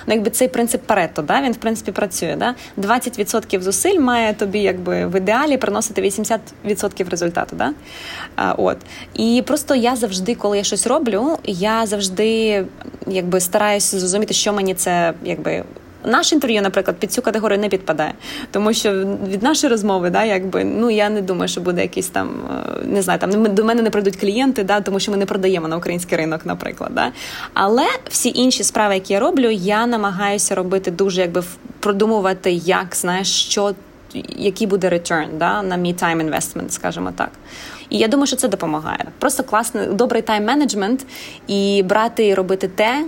[0.06, 2.36] ну, якби цей принцип Паретто, да, він в принципі працює.
[2.38, 2.54] Да?
[2.78, 7.56] 20% зусиль має тобі якби в ідеалі приносити 80% результату.
[7.56, 7.72] Да?
[8.56, 8.76] От.
[9.14, 12.64] І просто я завжди, коли я щось роблю, роблю, я завжди
[13.06, 15.64] якби стараюся зрозуміти, що мені це якби.
[16.04, 18.14] Наше інтерв'ю, наприклад, під цю категорію не підпадає,
[18.50, 18.92] тому що
[19.28, 23.02] від нашої розмови, да, якби ну я не думаю, що буде якийсь там е, не
[23.02, 26.18] знаю, там до мене не прийдуть клієнти, да, тому що ми не продаємо на український
[26.18, 26.90] ринок, наприклад.
[26.94, 27.12] Да.
[27.54, 31.42] Але всі інші справи, які я роблю, я намагаюся робити дуже якби
[31.80, 33.74] продумувати, як знаєш, що
[34.36, 37.30] який буде return да, на мій time investment, скажімо так.
[37.90, 39.04] І я думаю, що це допомагає.
[39.18, 40.98] Просто класний, добрий тайм-менеджмент
[41.46, 43.06] і брати і робити те,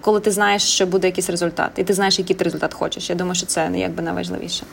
[0.00, 3.10] коли ти знаєш, що буде якийсь результат, і ти знаєш, який ти результат хочеш.
[3.10, 4.64] Я думаю, що це якби найважливіше.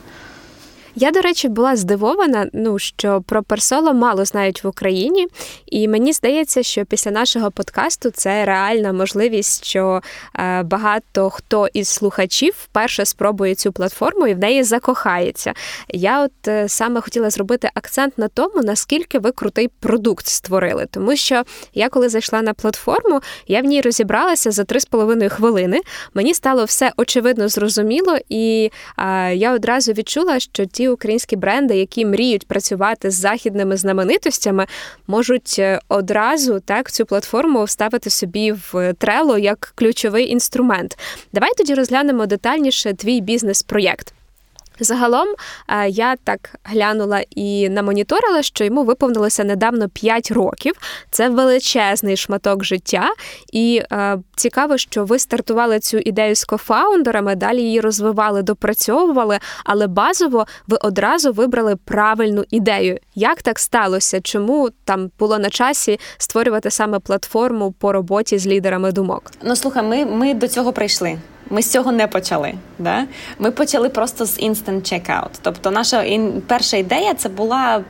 [1.01, 5.27] Я, до речі, була здивована, ну що про персоло мало знають в Україні,
[5.65, 10.01] і мені здається, що після нашого подкасту це реальна можливість, що
[10.35, 15.53] е, багато хто із слухачів вперше спробує цю платформу і в неї закохається.
[15.89, 21.15] Я от е, саме хотіла зробити акцент на тому, наскільки ви крутий продукт створили, тому
[21.15, 25.81] що я коли зайшла на платформу, я в ній розібралася за 3,5 хвилини.
[26.13, 32.05] Мені стало все очевидно зрозуміло, і е, я одразу відчула, що ті українські бренди, які
[32.05, 34.65] мріють працювати з західними знаменитостями,
[35.07, 40.97] можуть е, одразу так цю платформу вставити собі в трело як ключовий інструмент.
[41.33, 44.13] Давай тоді розглянемо детальніше твій бізнес-проєкт.
[44.79, 45.27] Загалом
[45.67, 50.73] е, я так глянула і намоніторила, що йому виповнилося недавно 5 років.
[51.11, 53.09] Це величезний шматок життя,
[53.53, 59.87] і е, цікаво, що ви стартували цю ідею з кофаундерами, далі її розвивали, допрацьовували, але
[59.87, 62.97] базово ви одразу вибрали правильну ідею.
[63.15, 64.21] Як так сталося?
[64.21, 69.31] Чому там було на часі створювати саме платформу по роботі з лідерами думок?
[69.43, 71.17] Ну слухай, ми, ми до цього прийшли.
[71.49, 72.53] Ми з цього не почали.
[72.79, 73.05] Да?
[73.39, 75.29] Ми почали просто з instant checkout.
[75.41, 76.05] Тобто, наша
[76.47, 77.83] перша ідея це була.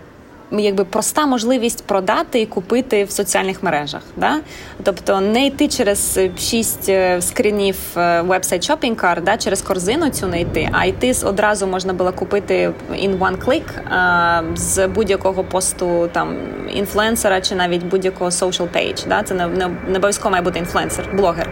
[0.51, 4.39] Якби проста можливість продати і купити в соціальних мережах, да
[4.83, 7.75] тобто не йти через шість е, скринів
[8.21, 12.71] вебсайт Shopping Cart, да, через корзину цю не йти, а йти одразу можна було купити
[12.91, 16.37] in one click а, з будь-якого посту там
[16.73, 19.07] інфлюенсера чи навіть будь-якого social page.
[19.07, 21.49] Да, це не, не, не обов'язково має бути інфлюенсер, блогер.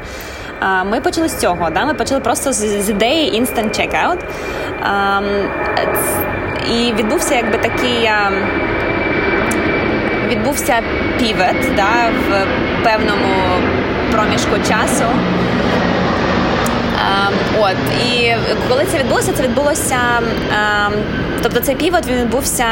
[0.85, 1.69] Ми почали з цього.
[1.69, 1.85] Да?
[1.85, 4.19] Ми почали просто з, з ідеї Instant Checkout.
[6.73, 8.09] І відбувся якби такий.
[10.29, 10.81] Відбувся
[11.19, 12.47] півет да, в
[12.83, 13.33] певному
[14.11, 15.05] проміжку часу.
[17.59, 17.75] От
[18.09, 18.33] і
[18.69, 19.97] коли це відбулося, це відбулося.
[21.43, 22.65] Тобто цей півот він відбувся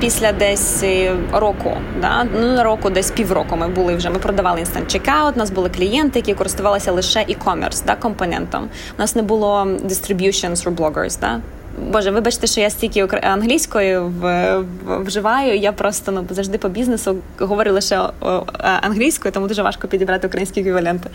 [0.00, 0.84] після десь
[1.32, 1.76] року.
[2.00, 2.26] Да?
[2.40, 3.56] Ну року, десь півроку.
[3.56, 4.10] Ми були вже.
[4.10, 8.68] Ми продавали Instant Checkout, У нас були клієнти, які користувалися лише e-commerce, да, компонентом.
[8.98, 11.40] У нас не було distribution through bloggers, да?
[11.78, 14.12] Боже, вибачте, що я стільки англійською
[14.86, 15.58] вживаю.
[15.58, 18.00] Я просто ну завжди по бізнесу говорю лише
[18.60, 21.10] англійською, тому дуже важко підібрати українські еквіваленти.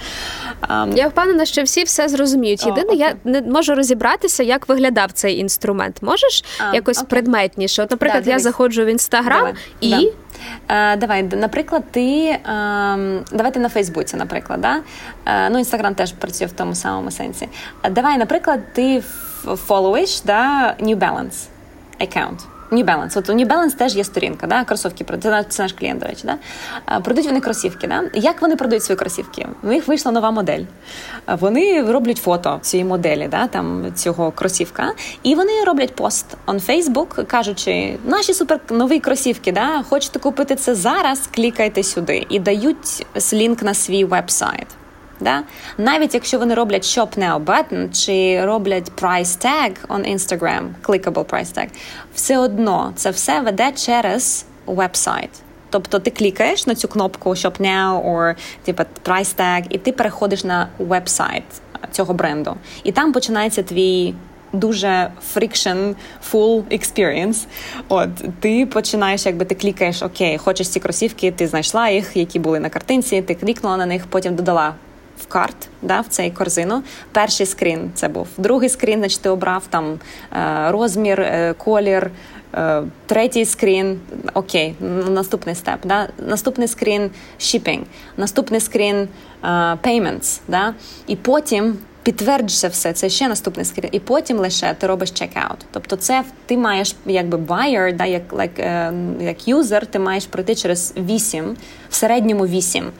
[0.95, 2.65] Я впевнена, що всі все зрозуміють.
[2.65, 5.97] Єдине, О, я не можу розібратися, як виглядав цей інструмент.
[6.01, 7.09] Можеш а, якось окей.
[7.09, 7.83] предметніше?
[7.83, 9.47] От, наприклад, да, я заходжу в інстаграм
[9.81, 9.89] і.
[9.89, 10.01] Да.
[10.69, 14.79] Е, давай, наприклад, ти ем, давайте на Фейсбуці, наприклад, да?
[15.25, 17.47] Е, ну інстаграм теж працює в тому самому сенсі.
[17.91, 19.03] Давай, наприклад, ти
[19.55, 21.47] фолловиш да, New Balance
[21.99, 22.54] аккаунт.
[22.71, 23.19] New Balance.
[23.19, 24.63] От у New Balance теж є сторінка, да?
[24.63, 26.23] кросівки це, це наш клієнт, до речі.
[26.23, 26.37] Да?
[26.99, 27.87] Продають вони кросівки.
[27.87, 28.03] Да?
[28.13, 29.47] Як вони продають свої кросівки?
[29.63, 30.63] У них вийшла нова модель.
[31.27, 33.47] Вони роблять фото цієї моделі, да?
[33.47, 39.83] там, цього кросівка, і вони роблять пост on Facebook, кажучи, наші супер нові кросівки, да?
[39.89, 44.67] хочете купити це зараз, клікайте сюди і дають лінк на свій веб-сайт.
[45.25, 45.43] Да?
[45.77, 51.57] Навіть якщо вони роблять Shop Now button чи роблять price tag on Instagram, clickable price
[51.57, 51.67] tag,
[52.15, 55.29] все одно це все веде через веб-сайт.
[55.69, 60.43] Тобто ти клікаєш на цю кнопку Shop Now or типу, price tag, і ти переходиш
[60.43, 61.43] на веб-сайт
[61.91, 62.55] цього бренду.
[62.83, 64.13] І там починається твій.
[64.53, 65.95] Дуже friction
[66.31, 67.45] full experience.
[67.89, 68.09] От
[68.39, 72.69] ти починаєш, якби ти клікаєш, окей, хочеш ці кросівки, ти знайшла їх, які були на
[72.69, 74.73] картинці, ти клікнула на них, потім додала
[75.17, 76.83] в карт, да, в цей корзину.
[77.11, 78.27] Перший скрін це був.
[78.37, 79.99] Другий скрін, значить, ти обрав там
[80.33, 82.11] е, розмір, е, колір.
[82.53, 83.99] Е, третій скрін,
[84.33, 84.75] окей,
[85.09, 85.79] наступний степ.
[85.85, 86.07] Да?
[86.27, 87.81] Наступний скрін shipping,
[88.17, 89.07] наступний скрін
[89.83, 90.73] payments, да?
[91.07, 95.65] і потім підтверджуєш все, це ще наступний скрін, і потім лише ти робиш чекаут.
[95.71, 100.93] Тобто, це ти маєш якби buyer, да, як like, як юзер, ти маєш пройти через
[100.97, 101.57] 8,
[101.89, 102.91] в середньому 8,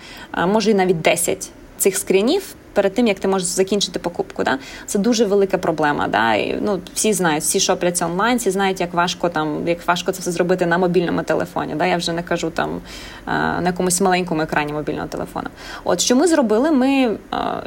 [0.48, 2.56] може і навіть 10 цих скрінів.
[2.74, 6.08] Перед тим як ти можеш закінчити покупку, да це дуже велика проблема.
[6.08, 6.34] Да?
[6.34, 10.22] І, ну всі знають, всі шопляться онлайн, всі знають, як важко там, як важко це
[10.22, 11.76] все зробити на мобільному телефоні.
[11.76, 11.86] Да?
[11.86, 12.82] Я вже не кажу там
[13.26, 15.50] на якомусь маленькому екрані мобільного телефону.
[15.84, 16.72] От що ми зробили?
[16.72, 17.18] Ми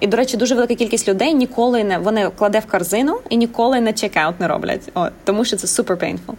[0.00, 3.80] і до речі, дуже велика кількість людей ніколи не вони кладе в корзину і ніколи
[3.80, 4.90] не чекаут не роблять.
[4.94, 6.34] От тому, що це супер painful.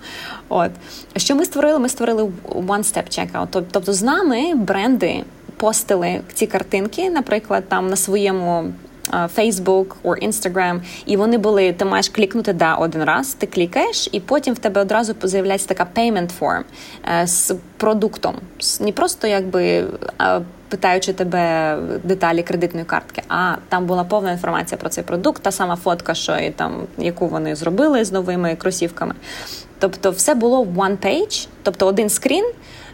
[0.50, 0.72] От
[1.18, 1.80] що ми створили?
[1.80, 3.64] Ми створили one-step checkout.
[3.72, 5.24] Тобто з нами бренди
[5.60, 8.66] постили ці картинки, наприклад, там на своєму.
[9.36, 14.20] Facebook or Instagram, і вони були, ти маєш клікнути да один раз, ти клікаєш, і
[14.20, 16.64] потім в тебе одразу з'являється така payment form
[17.22, 18.36] е, з продуктом.
[18.80, 19.86] Не просто якби
[20.70, 25.76] питаючи тебе деталі кредитної картки, а там була повна інформація про цей продукт, та сама
[25.76, 29.16] фотка, що і там яку вони зробили з новими кросівками.
[29.80, 32.46] Тобто, все було в one page, тобто один скрін.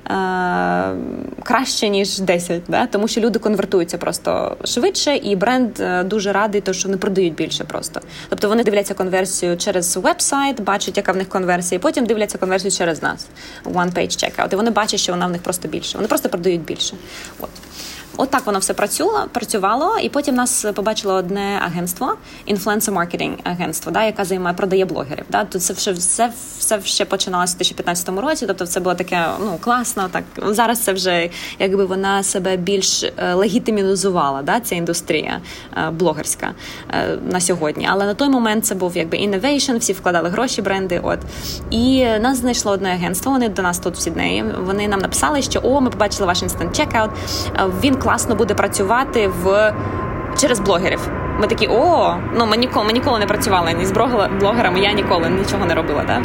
[0.09, 0.95] Е,
[1.43, 2.87] краще ніж 10, да?
[2.87, 7.35] тому що люди конвертуються просто швидше, і бренд е, дуже радий, то що вони продають
[7.35, 8.01] більше просто.
[8.29, 12.71] Тобто вони дивляться конверсію через веб-сайт, бачать, яка в них конверсія, і потім дивляться конверсію
[12.71, 13.27] через нас.
[13.65, 14.53] One page checkout.
[14.53, 15.97] І вони бачать, що вона в них просто більше.
[15.97, 16.95] Вони просто продають більше.
[17.39, 17.49] От.
[18.17, 22.13] От так воно все працювало, працювало, і потім нас побачило одне агентство,
[22.45, 25.25] інфлюенсер маркетинг агентство, да, яка займає продає блогерів.
[25.29, 25.43] Да.
[25.43, 28.45] Тут це все все, все ще починалося в 2015 році.
[28.47, 30.09] Тобто, це було таке ну класно.
[30.11, 35.41] Так зараз це вже якби вона себе більш е, легітимізувала, да, ця індустрія
[35.77, 36.53] е, блогерська
[36.93, 37.87] е, на сьогодні.
[37.91, 40.99] Але на той момент це був якби innovation, всі вкладали гроші, бренди.
[41.03, 41.19] От
[41.71, 43.31] і нас знайшло одне агентство.
[43.31, 44.45] Вони до нас тут в Сіднеї.
[44.59, 47.11] Вони нам написали, що о, ми побачили ваш інстант чекаут.
[47.83, 49.73] Він класно буде працювати в
[50.37, 51.09] через блогерів.
[51.39, 53.91] Ми такі, о, ну ми ніколи ми ніколи не працювали ні з
[54.39, 54.79] блогерами.
[54.79, 56.23] Я ніколи нічого не робила да, в,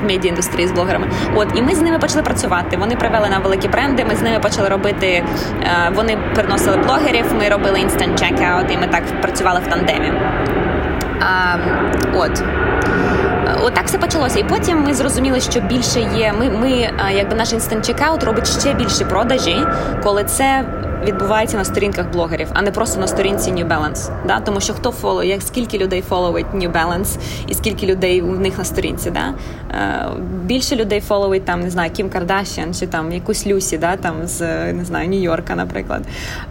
[0.00, 1.08] в медіа індустрії з блогерами.
[1.34, 2.76] От і ми з ними почали працювати.
[2.76, 4.04] Вони привели нам великі бренди.
[4.04, 5.06] Ми з ними почали робити.
[5.06, 5.24] Е,
[5.94, 7.34] вони приносили блогерів.
[7.38, 10.12] Ми робили instant checkout, і ми так працювали в тандемі.
[11.20, 11.56] А,
[12.14, 12.42] От.
[13.62, 14.38] Отак все почалося.
[14.38, 16.32] І потім ми зрозуміли, що більше є.
[16.38, 16.70] Ми, ми
[17.12, 19.66] якби наш instant checkout робить ще більше продажі,
[20.02, 20.64] коли це
[21.04, 24.26] відбувається на сторінках блогерів, а не просто на сторінці New Balance.
[24.26, 24.40] Да?
[24.40, 28.58] Тому що хто фоло, як скільки людей фоловить New Balance і скільки людей у них
[28.58, 29.10] на сторінці.
[29.10, 29.34] Да?
[29.70, 30.08] Е,
[30.44, 33.96] більше людей фоловить там, не знаю, Кім Кардашян чи там якусь Люсі, да?
[33.96, 36.02] там з не знаю, Нью-Йорка, наприклад.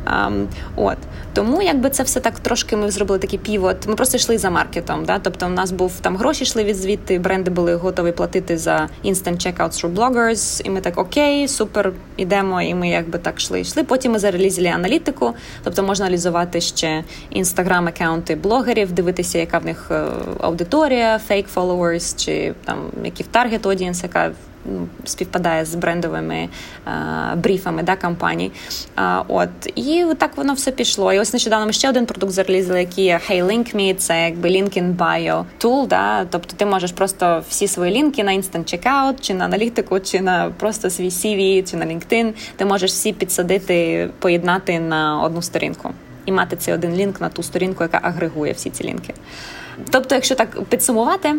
[0.08, 0.32] Е,
[0.76, 0.98] от.
[1.34, 3.88] Тому якби це все так трошки ми зробили такий півот.
[3.88, 5.06] Ми просто йшли за маркетом.
[5.06, 5.20] Да?
[5.20, 9.36] Тобто, у нас був там гроші йшли від звідти, бренди були готові платити за instant
[9.36, 13.62] checkout through bloggers, і ми так окей, супер, ідемо, і ми якби так йшли.
[13.62, 13.84] йшли.
[13.84, 20.04] Потім ми зарелізили аналітику, тобто можна аналізувати ще інстаграм-аккаунти блогерів, дивитися, яка в них е,
[20.40, 24.32] аудиторія, фейк followers, чи там які в таргет audience, яка
[25.06, 26.50] співпадає з брендовими
[26.86, 28.52] а, бріфами да, компаній.
[28.96, 31.14] А, от і так воно все пішло.
[31.14, 34.50] І ось нещодавно ми ще один продукт зарелізили, який є Hey Link Me, це якби
[34.50, 39.14] Link in Bio tool, да, тобто ти можеш просто всі свої лінки на Instant Checkout,
[39.22, 44.10] чи на аналітику, чи на просто свій CV, чи на LinkedIn, ти можеш всі підсадити,
[44.20, 45.94] поєднати на одну сторінку
[46.28, 49.14] і мати цей один лінк на ту сторінку, яка агрегує всі ці лінки.
[49.90, 51.36] Тобто, якщо так підсумувати,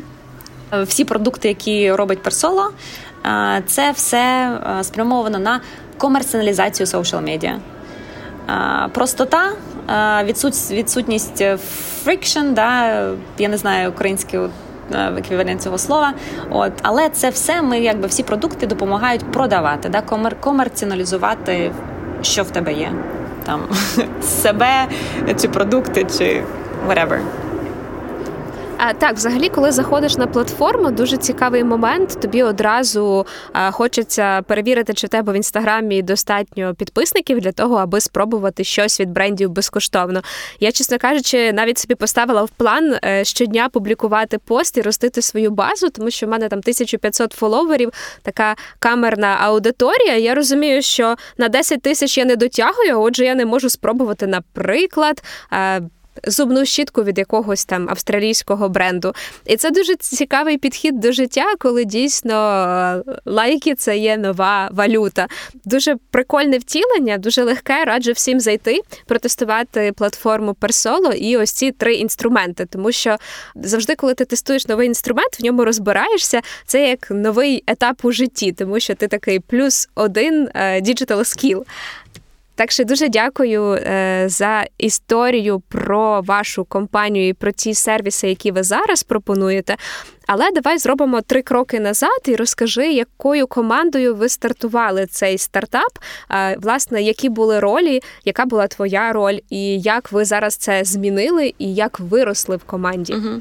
[0.83, 2.71] всі продукти, які робить Персоло,
[3.67, 4.53] це все
[4.83, 5.61] спрямовано на
[5.99, 7.59] комерціоналізацію social медіа.
[8.93, 9.53] Простота,
[10.71, 11.43] відсутність
[12.07, 13.03] friction, да,
[13.39, 14.51] я не знаю українською
[15.19, 16.13] еквівалент цього слова.
[16.51, 21.73] От, Але це все ми, якби всі продукти допомагають продавати, да, комер- комерціоналізувати,
[22.23, 22.93] що в тебе є.
[23.47, 23.61] Там
[24.23, 24.87] себе,
[25.41, 26.43] чи продукти, чи
[26.89, 27.21] whatever.
[28.81, 32.21] А так, взагалі, коли заходиш на платформу, дуже цікавий момент.
[32.21, 38.01] Тобі одразу а, хочеться перевірити, чи в тебе в інстаграмі достатньо підписників для того, аби
[38.01, 40.23] спробувати щось від брендів безкоштовно.
[40.61, 45.51] Я, чесно кажучи, навіть собі поставила в план е, щодня публікувати пост і ростити свою
[45.51, 47.91] базу, тому що в мене там 1500 фоловерів,
[48.23, 50.17] така камерна аудиторія.
[50.17, 55.23] Я розумію, що на 10 тисяч я не дотягую, отже, я не можу спробувати, наприклад.
[56.27, 59.13] Е, зубну щітку від якогось там австралійського бренду.
[59.47, 62.35] І це дуже цікавий підхід до життя, коли дійсно
[63.09, 65.27] е, лайки це є нова валюта.
[65.65, 67.85] Дуже прикольне втілення, дуже легке.
[67.85, 72.67] Раджу всім зайти, протестувати платформу Persolo і ось ці три інструменти.
[72.67, 73.17] Тому що
[73.55, 76.41] завжди, коли ти тестуєш новий інструмент, в ньому розбираєшся.
[76.67, 81.65] Це як новий етап у житті, тому що ти такий плюс один е, digital skill.
[82.59, 88.51] Так що дуже дякую е, за історію про вашу компанію і про ті сервіси, які
[88.51, 89.77] ви зараз пропонуєте.
[90.31, 95.99] Але давай зробимо три кроки назад і розкажи, якою командою ви стартували цей стартап.
[96.57, 101.75] Власне, які були ролі, яка була твоя роль, і як ви зараз це змінили, і
[101.75, 103.13] як виросли в команді?
[103.15, 103.41] Угу.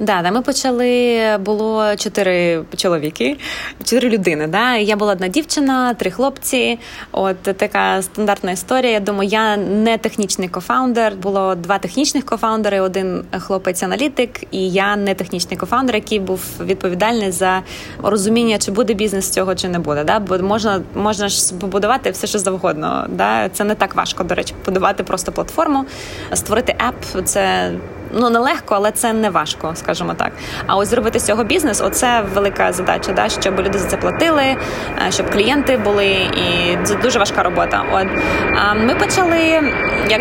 [0.00, 1.22] Да, да, ми почали.
[1.40, 3.36] Було чотири чоловіки,
[3.78, 4.46] чотири людини.
[4.46, 4.76] Да?
[4.76, 6.78] Я була одна дівчина, три хлопці.
[7.12, 8.92] От така стандартна історія.
[8.92, 11.14] Я думаю, я не технічний кофаундер.
[11.14, 17.62] Було два технічних кофаундери, один хлопець-аналітик, і я не технічний кофаундер, який був відповідальний за
[18.02, 20.04] розуміння, чи буде бізнес цього, чи не буде.
[20.04, 20.18] Да?
[20.18, 23.06] Бо можна можна ж побудувати все, що завгодно.
[23.08, 23.48] Да?
[23.48, 25.84] Це не так важко, до речі, побудувати просто платформу,
[26.32, 27.24] створити app.
[27.24, 27.72] Це
[28.12, 30.32] ну нелегко, але це не важко, скажімо так.
[30.66, 33.28] А ось зробити з цього бізнес оце велика задача, да?
[33.28, 34.56] щоб люди за це платили, е,
[35.10, 37.84] щоб клієнти були, і це дуже важка робота.
[37.92, 38.06] От
[38.86, 39.38] ми почали
[40.10, 40.20] як.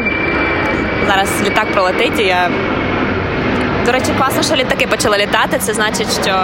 [1.07, 2.49] Зараз літак пролетить, і я
[3.85, 5.57] до речі, класно, що літаки почали літати.
[5.59, 6.35] Це значить, що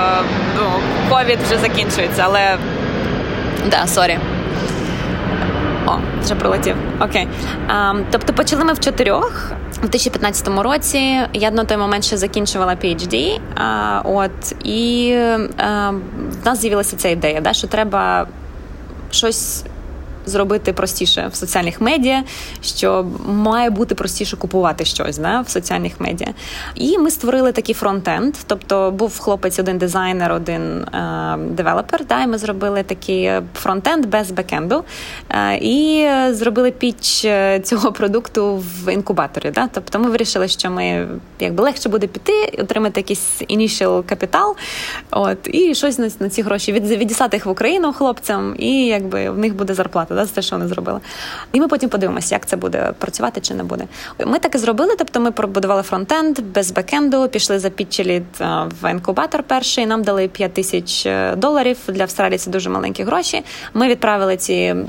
[0.57, 0.63] ну,
[1.09, 2.57] ковід вже закінчується, але
[3.71, 4.17] да, sorry.
[5.87, 5.91] О,
[6.23, 6.75] вже прилетів.
[6.99, 7.27] Okay.
[7.67, 9.51] А, Тобто почали ми в чотирьох.
[9.77, 15.15] У 2015 році я на той момент ще закінчувала PhD, а, от і
[15.57, 15.89] а,
[16.43, 18.27] в нас з'явилася ця ідея, да, що треба
[19.11, 19.63] щось
[20.25, 22.23] зробити простіше в соціальних медіа,
[22.61, 26.27] що має бути простіше купувати щось да, в соціальних медіа.
[26.75, 28.35] І ми створили такий frontend.
[28.47, 32.05] Тобто був хлопець, один дизайнер, один е, девелопер.
[32.05, 34.83] Да, і ми зробили такий frontend без backend у.
[35.29, 39.51] Е, і зробили піч е, цього продукту в інкубаторі.
[39.51, 39.69] Да?
[39.73, 41.07] Тобто ми вирішили, що ми
[41.39, 44.55] якби легше буде піти, отримати якийсь initial капітал,
[45.11, 49.29] от, і щось на, на ці гроші від, відіслати їх в Україну хлопцям, і якби
[49.29, 50.99] в них буде зарплата да, за те, що вони зробили.
[51.53, 53.85] І ми потім подивимося, як це буде працювати чи не буде.
[54.25, 54.95] Ми так і зробили.
[54.97, 58.39] Тобто, ми побудували фронтенд без бекенду, пішли за підчеліт
[58.81, 59.85] в інкубатор перший.
[59.85, 62.37] Нам дали 5 тисяч е, доларів для Австралії.
[62.37, 63.43] Це дуже маленькі гроші.
[63.73, 64.85] Ми відправили ці е,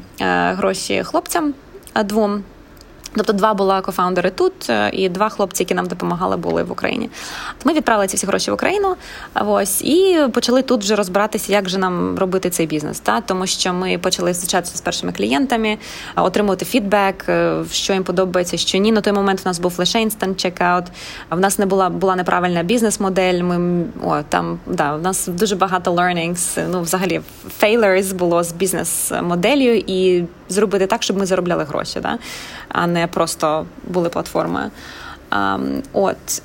[0.53, 1.55] гроші хлопцям
[1.95, 2.45] е, двом.
[3.17, 7.11] Тобто два була кофаундери тут, е, і два хлопці, які нам допомагали, були в Україні.
[7.65, 8.97] Ми відправили ці всі гроші в Україну.
[9.35, 13.01] Ось і почали тут вже розбиратися, як же нам робити цей бізнес.
[13.01, 15.79] Та тому, що ми почали зустрічатися з першими клієнтами,
[16.17, 18.93] отримувати фідбек, е, що їм подобається, що ні.
[18.93, 20.85] На той момент у нас був лише інстант чекаут.
[21.31, 23.43] В нас не була була неправильна бізнес-модель.
[23.43, 27.21] Ми о там да, у нас дуже багато learnings, Ну, взагалі,
[27.63, 32.19] failures було з бізнес-моделлю і зробити так, щоб ми заробляли гроші, да?
[32.73, 34.71] А не просто були платформою.
[35.31, 36.43] Um, от.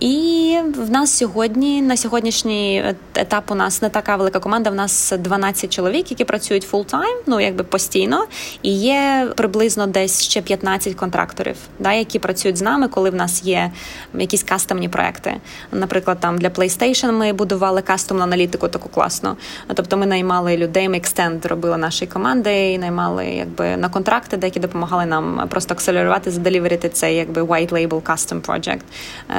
[0.00, 4.70] І в нас сьогодні на сьогоднішній етап у нас не така велика команда.
[4.70, 8.24] В нас 12 чоловік, які працюють full-time, ну якби постійно,
[8.62, 13.44] і є приблизно десь ще 15 контракторів, да, які працюють з нами, коли в нас
[13.44, 13.70] є
[14.14, 15.34] якісь кастомні проекти.
[15.72, 19.36] Наприклад, там для PlayStation ми будували кастомну аналітику таку класну.
[19.74, 24.60] Тобто ми наймали людей, ми екстенд робили нашої команди, і наймали якби на контракти, деякі
[24.60, 28.80] допомагали нам просто акселерувати, заделіверити цей якби white label custom project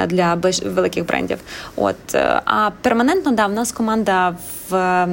[0.06, 1.38] для великих брендів.
[1.76, 4.36] От е, а перманентно да, в нас команда
[4.70, 5.06] в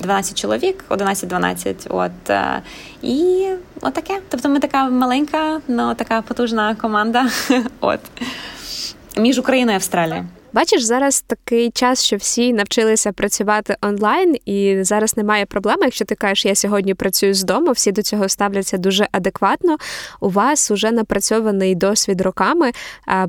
[0.00, 2.62] 12 чоловік, 11-12, От е,
[3.02, 3.48] і
[3.80, 4.20] отаке.
[4.28, 7.26] Тобто, ми така маленька, але така потужна команда.
[7.80, 8.00] От
[9.16, 10.26] між Україною і Австралією.
[10.54, 15.80] Бачиш, зараз такий час, що всі навчилися працювати онлайн, і зараз немає проблеми.
[15.82, 19.76] Якщо ти кажеш, я сьогодні працюю з дому, всі до цього ставляться дуже адекватно.
[20.20, 22.72] У вас уже напрацьований досвід роками.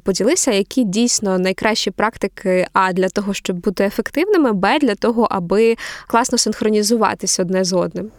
[0.04, 5.76] Поділися, які дійсно найкращі практики а для того, щоб бути ефективними, б для того, аби
[6.08, 8.12] класно синхронізуватись одне з одним.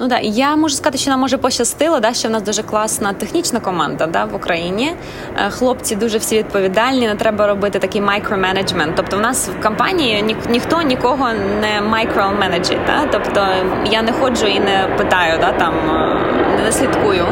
[0.00, 3.12] Ну да, я можу сказати, що нам може пощастило, да, що в нас дуже класна
[3.12, 4.92] технічна команда да, в Україні.
[5.36, 8.92] Е, хлопці дуже всі відповідальні, не треба робити такий мікроменеджмент.
[8.96, 11.28] Тобто, в нас в компанії ні, ніхто нікого
[11.60, 12.78] не мікроменеджить.
[12.86, 13.06] Да?
[13.12, 13.46] Тобто
[13.90, 17.24] я не ходжу і не питаю, да, там е, не слідкую.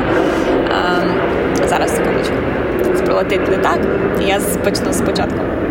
[1.63, 2.35] Е, зараз секундочку.
[3.07, 3.79] Пролетить літак,
[4.21, 5.62] і я почну спочатку.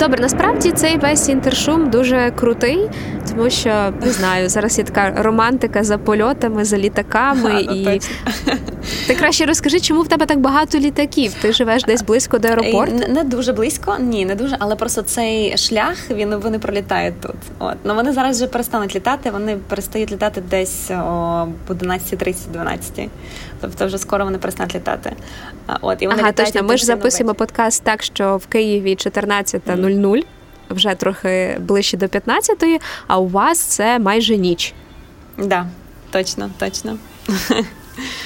[0.00, 2.90] Добре, насправді цей весь інтершум дуже крутий,
[3.28, 8.00] тому що не знаю, зараз є така романтика за польотами, за літаками а, ну, і
[9.06, 11.34] ти краще розкажи, чому в тебе так багато літаків?
[11.42, 12.94] Ти живеш десь близько до аеропорту?
[12.94, 17.36] Не, не дуже близько, ні, не дуже, але просто цей шлях він вони пролітають тут.
[17.58, 19.30] От ну вони зараз вже перестануть літати.
[19.30, 23.08] Вони перестають літати десь о 11.30-12.
[23.60, 25.12] Тобто вже скоро вони перестануть літати.
[25.80, 26.62] От і вони ага, точно.
[26.62, 30.24] Ми ж записуємо подкаст так, що в Києві 14.00,
[30.70, 34.74] вже трохи ближче до 15-ї, а у вас це майже ніч.
[35.36, 35.66] Так, да,
[36.10, 36.98] точно, точно.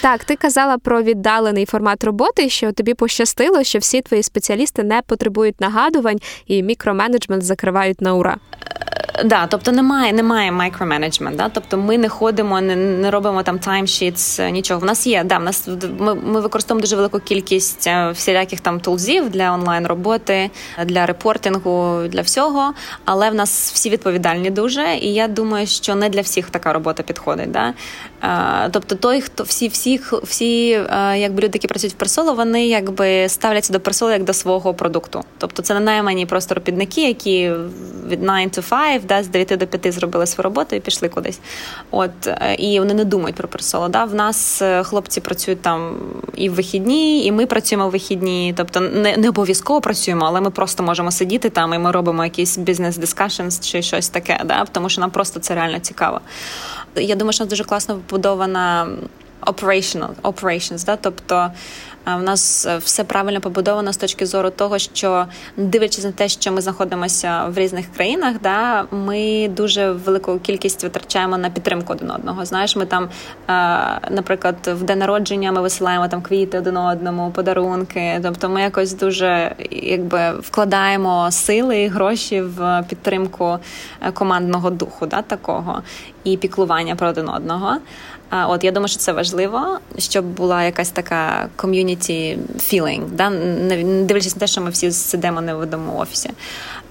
[0.00, 5.02] Так, ти казала про віддалений формат роботи, що тобі пощастило, що всі твої спеціалісти не
[5.02, 8.36] потребують нагадувань і мікроменеджмент закривають на ура.
[9.24, 11.48] Да, тобто немає немає micromanagement, да?
[11.48, 14.80] тобто ми не ходимо, не не робимо там таймшітс, нічого.
[14.80, 18.80] В нас є, да, в нас ми ми використовуємо дуже велику кількість е, всіляких там
[18.80, 20.50] тулзів для онлайн роботи,
[20.84, 22.74] для репортингу, для всього.
[23.04, 27.02] Але в нас всі відповідальні дуже, і я думаю, що не для всіх така робота
[27.02, 27.50] підходить.
[27.50, 27.74] Да?
[28.70, 33.28] Тобто, той, хто всі, всі, всі е, якби люди, які працюють в персоло, вони якби
[33.28, 35.24] ставляться до персоло як до свого продукту.
[35.38, 37.52] Тобто, це не наймані просто робітники, які
[38.08, 41.40] від 9 to 5, да, з 9 до 5 зробили свою роботу і пішли кудись.
[41.90, 43.88] От е, і вони не думають про персоло.
[43.88, 44.04] Да?
[44.04, 45.96] В нас е, хлопці працюють там
[46.34, 48.54] і в вихідні, і ми працюємо в вихідні.
[48.56, 52.58] Тобто не не обов'язково працюємо, але ми просто можемо сидіти там і ми робимо якісь
[52.58, 54.64] бізнес discussions чи щось таке, да?
[54.72, 56.20] тому що нам просто це реально цікаво.
[56.96, 58.88] Я думаю, що дуже класно побудована
[59.46, 60.96] operational, operations, да?
[60.96, 61.50] тобто
[62.06, 65.26] в нас е, все правильно побудовано з точки зору того, що
[65.56, 71.38] дивлячись на те, що ми знаходимося в різних країнах, да ми дуже велику кількість витрачаємо
[71.38, 72.44] на підтримку один одного.
[72.44, 73.08] Знаєш, ми там, е,
[74.10, 78.20] наприклад, в день народження ми висилаємо там квіти один одному, подарунки.
[78.22, 83.58] Тобто, ми якось дуже якби вкладаємо сили і гроші в підтримку
[84.00, 85.82] е, командного духу, да, такого
[86.24, 87.76] і піклування про один одного.
[88.42, 93.30] От я думаю, що це важливо, щоб була якась така ком'юніті feeling, да?
[93.30, 96.30] не дивлячись на те, що ми всі сидимо не в одному офісі.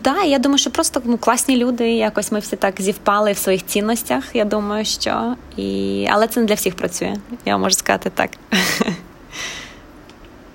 [0.04, 3.66] Да, я думаю, що просто ну, класні люди, якось ми всі так зівпали в своїх
[3.66, 4.24] цінностях.
[4.34, 7.16] Я думаю, що і але це не для всіх працює.
[7.46, 8.30] Я можу сказати так.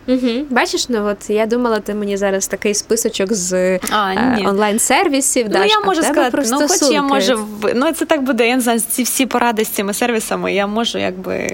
[0.09, 0.47] Угу.
[0.51, 5.47] Бачиш, ну от я думала, ти мені зараз такий списочок з а, е, онлайн-сервісів.
[5.49, 8.49] Ну, даш, я можу сказати, про ну хоч я можу ну це так буде.
[8.49, 11.49] Я не знаю, ці всі поради з цими сервісами я можу якби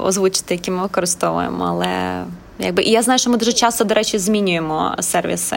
[0.00, 2.24] озвучити, які ми використовуємо, але.
[2.58, 5.56] Якби і я знаю, що ми дуже часто, до речі, змінюємо сервіси.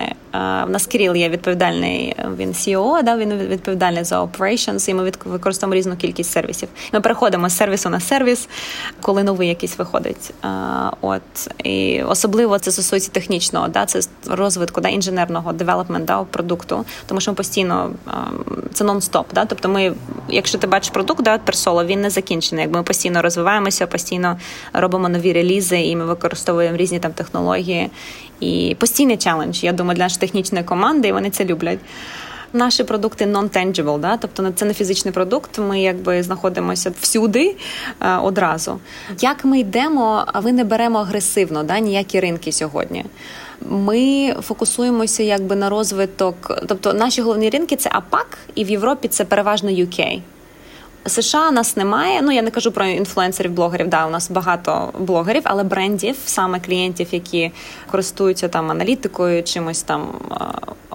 [0.68, 2.16] У нас Кирил є відповідальний.
[2.38, 6.70] Він CEO, да він відповідальний за operations, і ми використовуємо різну кількість сервісів.
[6.93, 8.50] Ми переходимо з сервісу на сервіс,
[9.02, 10.34] коли новий якийсь виходить.
[11.02, 11.22] От
[11.64, 17.32] і особливо це стосується технічного, да, це розвитку да, інженерного девелопмент да, продукту, тому що
[17.32, 17.91] ми постійно
[18.74, 19.26] це нон-стоп.
[19.34, 19.93] Да, тобто, ми,
[20.30, 22.62] якщо ти бачиш продукт, да, персоло, він не закінчений.
[22.64, 24.39] Якби ми постійно розвиваємося, постійно
[24.74, 27.89] робимо нові релізи, і ми використовуємо різні там технології.
[28.39, 31.79] І постійний челендж, я думаю, для нашої технічної команди, і вони це люблять.
[32.53, 34.17] Наші продукти non-tangible, да?
[34.17, 35.59] тобто це не фізичний продукт.
[35.59, 37.55] Ми якби знаходимося всюди
[38.01, 38.79] е, одразу.
[39.19, 41.79] Як ми йдемо, а ви не беремо агресивно да?
[41.79, 43.05] ніякі ринки сьогодні.
[43.61, 49.25] Ми фокусуємося якби на розвиток, тобто наші головні ринки це АПАК, і в Європі це
[49.25, 50.21] переважно UK.
[51.08, 52.22] США нас немає.
[52.22, 53.88] Ну я не кажу про інфлюенсерів, блогерів.
[53.88, 57.51] Да, у нас багато блогерів, але брендів, саме клієнтів, які
[57.91, 60.08] користуються там аналітикою, чимось там.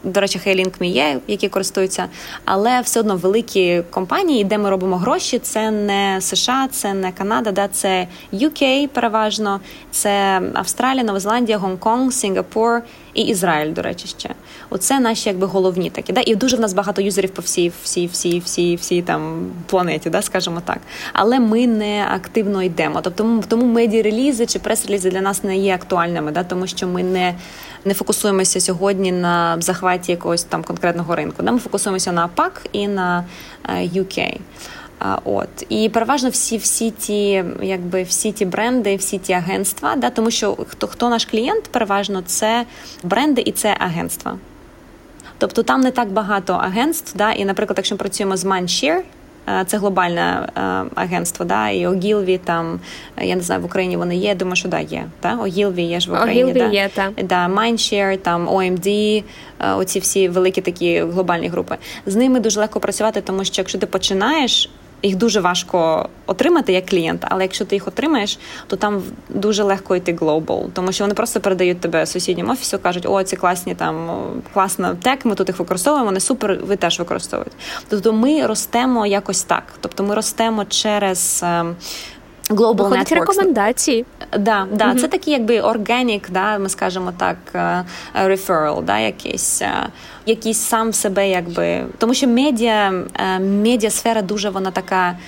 [0.05, 2.09] До речі, HeyLink є, які користуються,
[2.45, 7.53] але все одно великі компанії, де ми робимо гроші, це не США, це не Канада,
[7.53, 9.61] да, це UK переважно,
[9.91, 12.83] це Австралія, Нова Зеландія, Гонконг, Сінгапур
[13.15, 14.31] і Ізраїль, до речі, ще
[14.71, 16.13] оце наші якби головні такі.
[16.13, 16.23] Да?
[16.27, 20.23] І дуже в нас багато юзерів по всій, всій, всій, всій, всій там планеті, да,
[20.23, 20.79] скажімо так.
[21.13, 23.01] Але ми не активно йдемо.
[23.03, 26.45] Тобто тому медіа-релізи чи прес-релізи для нас не є актуальними, да?
[26.45, 27.35] тому що ми не
[27.85, 31.43] не фокусуємося сьогодні на захваті якогось там конкретного ринку.
[31.43, 31.53] Да?
[31.53, 33.25] Ми фокусуємося на APAC і на
[33.69, 34.39] UK.
[35.25, 40.31] От і переважно всі всі ті, якби всі ті бренди, всі ті агентства, да, тому
[40.31, 42.65] що хто хто наш клієнт, переважно це
[43.03, 44.39] бренди і це агентства.
[45.39, 47.17] Тобто там не так багато агентств.
[47.17, 49.01] Да, І, наприклад, якщо ми працюємо з Mindshare,
[49.49, 50.61] е, це глобальне е,
[50.95, 52.81] агентство, да, і Огілві там,
[53.21, 54.35] я не знаю, в Україні вони є.
[54.35, 55.05] Думаю, що да, є.
[55.23, 55.35] Да?
[55.35, 56.45] Огілві є ж в Україні.
[56.45, 56.67] Огілві да?
[56.67, 57.11] є, та.
[57.23, 59.25] Да, Mindshare, там OMD,
[59.61, 61.77] е, оці всі великі такі глобальні групи.
[62.07, 64.71] З ними дуже легко працювати, тому що якщо ти починаєш
[65.03, 69.97] їх дуже важко отримати як клієнта, але якщо ти їх отримаєш, то там дуже легко
[69.97, 74.11] йти глобал, тому що вони просто передають тебе сусіднім офісу, кажуть, о, ці класні там
[74.55, 77.57] класна tech, ми тут їх використовуємо, вони супер, ви теж використовуєте.
[77.89, 79.63] Тобто ми ростемо якось так.
[79.81, 81.41] Тобто ми ростемо через.
[81.45, 81.77] Ем,
[82.51, 83.15] Global Виходить Networks.
[83.15, 84.07] рекомендації.
[84.39, 85.01] Да, да, mm-hmm.
[85.01, 87.37] Це такий якби органік, да, ми скажемо так,
[88.25, 89.63] referral, да, якийсь,
[90.27, 91.85] якийсь сам себе, якби.
[91.99, 92.93] Тому що медіа,
[93.41, 95.19] медіасфера дуже вона така.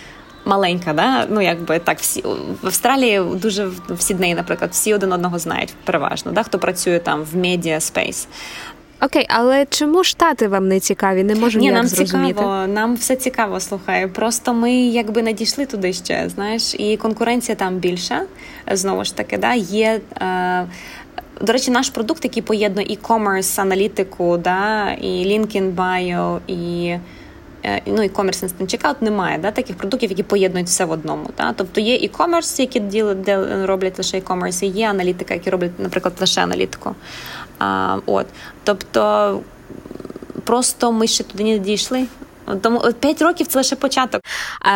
[0.47, 1.27] Маленька, да?
[1.31, 2.23] ну якби так, всі
[2.63, 6.43] в Австралії дуже в Сіднеї, наприклад, всі один одного знають переважно, да?
[6.43, 8.29] хто працює там в media space.
[9.05, 11.25] Окей, але чому штати вам не цікаві?
[11.25, 12.35] Не можу Ні, ніяк нам зрозуміти.
[12.35, 14.07] цікаво, нам все цікаво, слухай.
[14.07, 18.23] Просто ми якби не дійшли туди ще, знаєш, і конкуренція там більша.
[18.73, 20.01] Знову ж таки, да, є.
[20.21, 20.67] Е,
[21.45, 26.95] до речі, наш продукт, який поєднує e-commerce, аналітику, да, і LinkedIn Bio, і
[27.87, 31.31] ну, e-commerce Instant Checkout немає да, таких продуктів, які поєднують все в одному.
[31.39, 31.53] Да?
[31.53, 33.03] Тобто є e-commerce, які
[33.67, 36.95] роблять лише e-commerce, і є аналітика, які роблять, наприклад, лише аналітику.
[37.59, 38.27] А, от.
[38.65, 39.41] Тобто
[40.45, 42.07] просто ми ще туди не дійшли.
[42.63, 44.21] Тому 5 років це лише початок.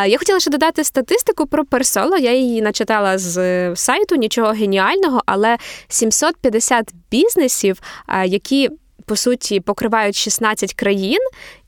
[0.07, 2.17] Я хотіла ще додати статистику про персоло.
[2.17, 5.57] Я її начитала з сайту, нічого геніального, але
[5.89, 7.81] 750 бізнесів,
[8.27, 8.71] які
[9.07, 11.19] по суті покривають 16 країн,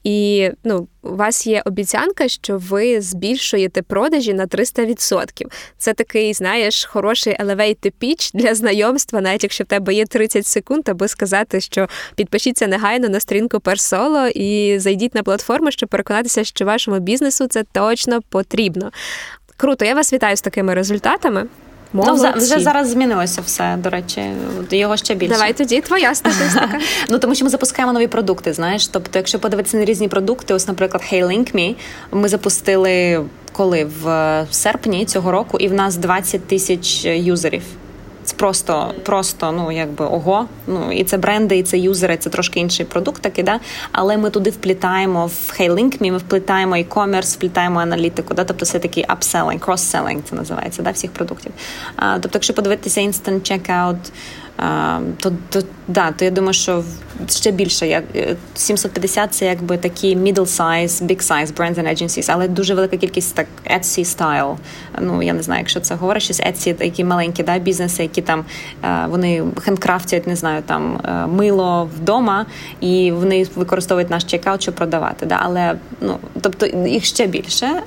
[0.04, 5.46] і ну, у вас є обіцянка, що ви збільшуєте продажі на 300%.
[5.78, 10.88] Це такий, знаєш, хороший elevator pitch для знайомства, навіть якщо в тебе є 30 секунд,
[10.88, 16.64] аби сказати, що підпишіться негайно на сторінку Персоло і зайдіть на платформу, щоб переконатися, що
[16.64, 18.90] вашому бізнесу це точно потрібно.
[19.56, 21.46] Круто, я вас вітаю з такими результатами.
[21.92, 24.22] Ну, вже зараз змінилося все, до речі,
[24.70, 25.34] його ще більше.
[25.34, 26.78] Давай тоді твоя статистика.
[27.08, 28.52] ну тому що ми запускаємо нові продукти.
[28.52, 31.74] Знаєш, тобто, якщо подивитися на різні продукти, ось, наприклад, Hey Link Me,
[32.12, 37.62] ми запустили коли в серпні цього року, і в нас 20 тисяч юзерів.
[38.40, 40.46] Просто, просто, ну якби ого.
[40.66, 43.60] Ну і це бренди, і це юзери, це трошки інший продукт, такий, да.
[43.92, 48.34] Але ми туди вплітаємо в HeyLink.me, ми вплітаємо e-commerce, вплітаємо аналітику.
[48.34, 48.44] Да?
[48.44, 51.52] Тобто це такий upselling, cross-selling це називається, да, всіх продуктів.
[51.96, 53.96] А, Тобто, якщо подивитися instant checkout,
[55.16, 56.84] то, то да, то я думаю, що
[57.28, 57.86] ще більше.
[57.86, 58.04] Як
[58.54, 63.34] 750 це якби такі middle size, big size brands and agencies, але дуже велика кількість
[63.34, 64.56] так Etsy style.
[65.00, 68.44] Ну я не знаю, якщо це говориш, щось Etsy, такі маленькі да, бізнеси, які там
[69.08, 71.00] вони хендкрафтять, не знаю, там
[71.36, 72.46] мило вдома,
[72.80, 75.26] і вони використовують наш чекаут, щоб продавати.
[75.26, 77.82] Да, Але ну тобто їх ще більше.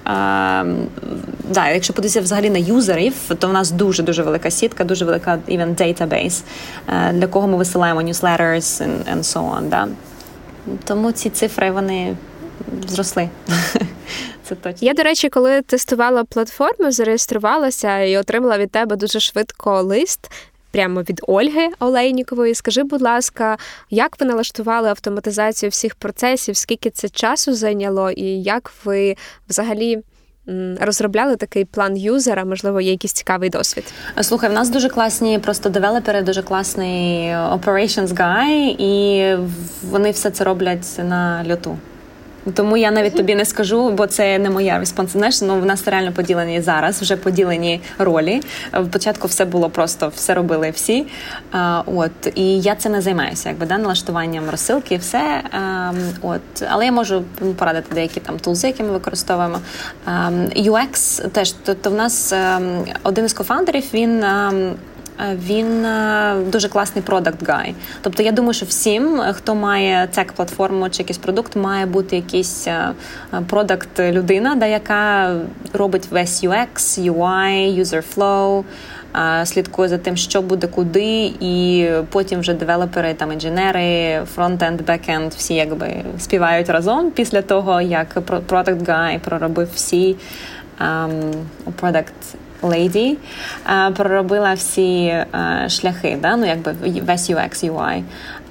[1.54, 5.40] Да, Якщо подивитися взагалі на юзерів, то в нас дуже дуже велика сітка, дуже велика
[5.50, 6.42] even database,
[7.14, 9.70] для кого ми висилаємо newsletters and, and so on.
[9.70, 9.88] Да?
[10.84, 12.18] Тому ці цифри вони
[12.88, 13.30] зросли.
[14.44, 14.88] Це точно.
[14.88, 20.32] Я, до речі, коли тестувала платформу, зареєструвалася і отримала від тебе дуже швидко лист.
[20.72, 22.56] Прямо від Ольги Олейнікової.
[22.56, 23.58] Скажи, будь ласка,
[23.90, 26.58] як ви налаштували автоматизацію всіх процесів?
[26.58, 29.16] Скільки це часу зайняло, і як ви
[29.50, 30.00] взагалі
[30.80, 33.94] розробляли такий план юзера, можливо, є якийсь цікавий досвід.
[34.22, 39.38] Слухай, в нас дуже класні просто девелопери, дуже класний operations guy, і
[39.90, 41.78] вони все це роблять на льоту.
[42.54, 44.86] Тому я навіть тобі не скажу, бо це не моя.
[44.86, 48.42] Знаєш, ну в нас реально поділені зараз, вже поділені ролі.
[48.90, 51.06] Спочатку все було просто, все робили всі.
[51.52, 55.42] А, От і я це не займаюся, якби да, налаштуванням розсилки, і все.
[55.52, 55.92] А,
[56.22, 57.24] от, але я можу
[57.58, 59.60] порадити деякі там тулзи, які ми використовуємо.
[60.06, 64.24] А, UX теж тобто в нас ем, один із кофаундерів, він.
[65.20, 67.76] Ем, Е, він е, дуже класний продакт гай.
[68.02, 72.68] Тобто, я думаю, що всім, хто має цек платформу чи якийсь продукт, має бути якийсь
[73.48, 75.36] продакт людина, да, яка
[75.74, 78.64] робить весь UX, UI, user flow,
[79.46, 85.54] слідкує за тим, що буде куди, і потім вже девелопери, там інженери, фронтенд, бекенд, всі
[85.54, 90.16] якби співають разом після того, як продакт гай проробив всі
[90.80, 91.34] um,
[91.76, 95.26] продакт Lady е, проробила всі е,
[95.70, 96.36] шляхи, да?
[96.36, 98.04] ну якби весь UX, UI.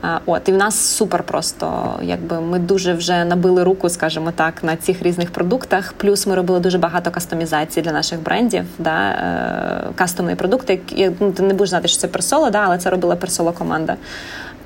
[0.04, 4.64] Е, от і в нас супер просто, якби ми дуже вже набили руку, скажімо так,
[4.64, 5.92] на цих різних продуктах.
[5.92, 9.14] Плюс ми робили дуже багато кастомізацій для наших брендів, да?
[9.94, 10.80] кастомні продукти.
[11.20, 12.62] Ну, Ти не будеш знати, що це персоло, да?
[12.64, 13.96] але це робила персоло команда.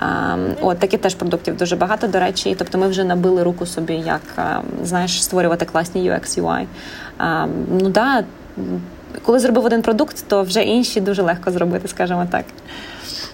[0.01, 3.95] Um, от таких теж продуктів дуже багато, до речі, тобто ми вже набили руку собі,
[3.95, 4.21] як
[4.83, 6.67] знаєш, створювати класні UX, UI.
[7.21, 7.49] Um,
[7.81, 8.25] ну да,
[9.27, 12.45] коли зробив один продукт, то вже інші дуже легко зробити, скажімо так.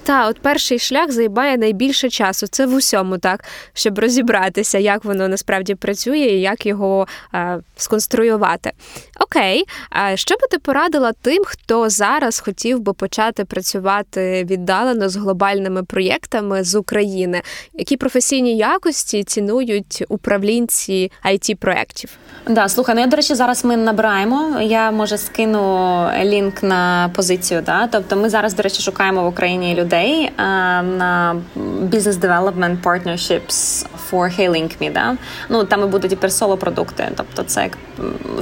[0.04, 2.46] Та, от перший шлях займає найбільше часу.
[2.46, 8.72] Це в усьому, так, щоб розібратися, як воно насправді працює і як його е, сконструювати.
[9.20, 15.16] Окей, а що би ти порадила тим, хто зараз хотів би почати працювати віддалено з
[15.16, 17.42] глобальними проєктами з України?
[17.74, 22.10] Які професійні якості цінують управлінці it проєктів?
[22.48, 24.60] Да, слухай, ну я до речі, зараз ми набираємо.
[24.60, 27.62] Я може скину лінк на позицію.
[27.66, 27.86] Да?
[27.86, 29.91] Тобто, ми зараз, до речі, шукаємо в Україні людей
[30.36, 30.42] а,
[30.82, 31.42] на
[31.90, 34.40] Business Development Partnerships for
[34.80, 35.16] Me, Да?
[35.48, 37.08] Ну там і будуть і персоло продукти.
[37.16, 37.78] Тобто, це як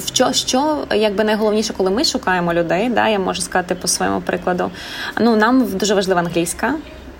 [0.06, 4.70] що, що якби найголовніше, коли ми шукаємо людей, да, я можу сказати по своєму прикладу.
[5.20, 6.74] Ну нам дуже важлива англійська,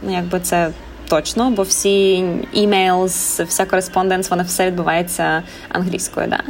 [0.09, 0.70] якби це
[1.09, 2.24] точно, бо всі
[2.57, 6.26] emails, вся кореспонденс, вона все відбувається англійською.
[6.26, 6.41] Да?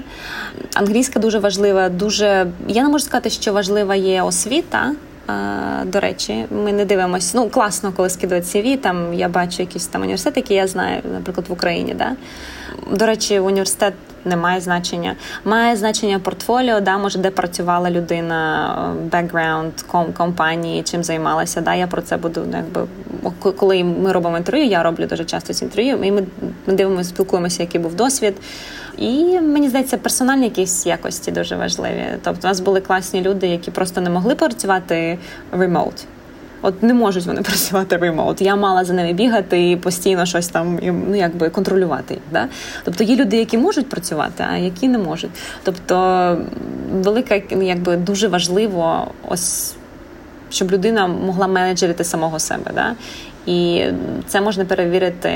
[0.74, 4.93] Англійська дуже важлива, дуже я не можу сказати, що важлива є освіта.
[5.85, 7.33] До речі, ми не дивимося.
[7.39, 11.49] Ну, класно, коли скидують CV, Там я бачу якісь там університети, які я знаю, наприклад,
[11.49, 11.95] в Україні.
[11.95, 12.16] Да?
[12.91, 15.16] До речі, університет не має значення.
[15.44, 19.72] Має значення портфоліо, да, може, де працювала людина, бекграунд
[20.16, 21.60] компанії, чим займалася.
[21.60, 22.86] Да, Я про це буду ну, якби
[23.56, 26.22] коли ми робимо інтерв'ю, я роблю дуже часто ці інтерв'ю, і ми
[26.66, 28.34] дивимося, спілкуємося, який був досвід.
[28.98, 32.04] І мені здається, персональні якісь якості дуже важливі.
[32.24, 35.18] Тобто, у нас були класні люди, які просто не могли працювати
[35.52, 36.06] ремоут.
[36.62, 38.42] От не можуть вони працювати ремоут.
[38.42, 42.18] Я мала за ними бігати і постійно щось там ну якби контролювати.
[42.32, 42.48] Да?
[42.84, 45.30] Тобто є люди, які можуть працювати, а які не можуть.
[45.62, 46.38] Тобто,
[46.92, 49.74] велика якби дуже важливо, ось
[50.50, 52.70] щоб людина могла менеджерити самого себе.
[52.74, 52.94] Да?
[53.46, 53.84] І
[54.26, 55.32] це можна перевірити,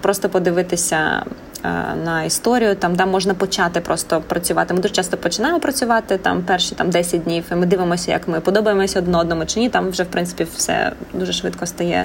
[0.00, 1.22] просто подивитися.
[1.64, 4.74] Е, на історію, там де можна почати просто працювати.
[4.74, 7.44] Ми дуже часто починаємо працювати там перші там 10 днів.
[7.52, 9.68] і Ми дивимося, як ми подобаємося одне одному чи ні.
[9.68, 12.04] Там вже в принципі все дуже швидко стає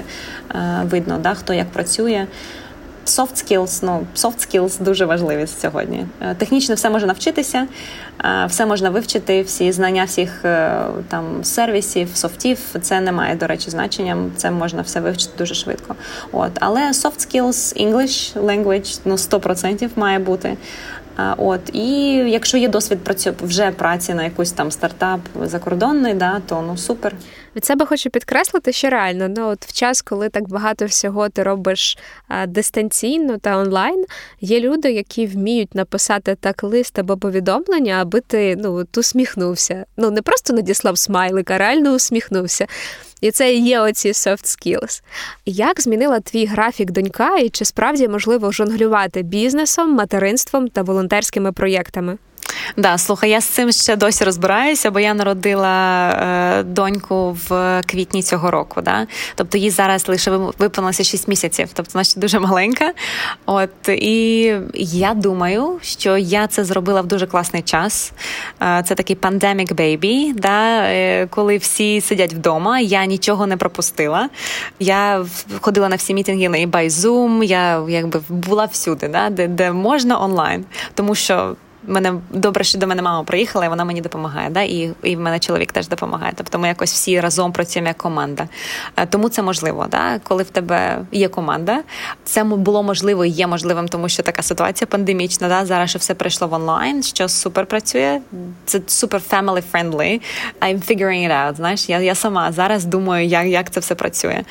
[0.54, 2.26] е, видно, да, хто як працює
[3.08, 6.06] soft skills, ну soft skills дуже важливі сьогодні.
[6.22, 7.66] Е, технічно все можна навчитися,
[8.24, 12.58] е, все можна вивчити, всі знання всіх е, там сервісів, софтів.
[12.82, 14.16] Це не має, до речі, значення.
[14.36, 15.94] Це можна все вивчити дуже швидко.
[16.32, 20.56] От, але soft skills, English language, ну 100% має бути.
[21.36, 26.64] От і якщо є досвід працю вже праці на якийсь там стартап закордонний, да то
[26.66, 27.14] ну супер.
[27.56, 31.42] Від себе хочу підкреслити, що реально ну от в час, коли так багато всього ти
[31.42, 31.98] робиш
[32.46, 34.04] дистанційно та онлайн,
[34.40, 39.84] є люди, які вміють написати так лист або повідомлення, аби ти ну от усміхнувся.
[39.96, 42.66] Ну не просто надіслав смайлик, а реально усміхнувся.
[43.20, 45.02] І це і є оці soft skills.
[45.46, 52.18] Як змінила твій графік донька, і чи справді можливо жонглювати бізнесом, материнством та волонтерськими проєктами?
[52.76, 58.22] Да, слухай, я з цим ще досі розбираюся, бо я народила е, доньку в квітні
[58.22, 58.80] цього року.
[58.82, 59.06] Да?
[59.34, 62.92] Тобто їй зараз лише виповнилося 6 місяців, тобто вона ще дуже маленька.
[63.46, 68.12] От і я думаю, що я це зробила в дуже класний час.
[68.62, 70.82] Е, це такий pandemic baby, да?
[70.82, 72.80] Е, коли всі сидять вдома.
[72.80, 74.28] Я нічого не пропустила.
[74.80, 75.26] Я
[75.60, 79.30] ходила на всі мітинги на Zoom, я якби була всюди, да?
[79.30, 83.84] де, де можна онлайн, тому що мене добре, що до мене мама приїхала, і вона
[83.84, 84.50] мені допомагає.
[84.50, 84.62] Да?
[84.62, 86.32] І і в мене чоловік теж допомагає.
[86.36, 88.48] Тобто ми якось всі разом працюємо як команда.
[88.96, 90.18] Е, тому це можливо, да?
[90.18, 91.82] коли в тебе є команда.
[92.24, 95.48] Це було можливо і є можливим, тому що така ситуація пандемічна.
[95.48, 95.66] Да?
[95.66, 98.20] Зараз що все прийшло в онлайн, що супер працює.
[98.64, 100.20] Це супер family friendly.
[100.60, 101.56] I'm figuring it out.
[101.56, 104.42] Знаєш, я я сама зараз думаю, як як це все працює.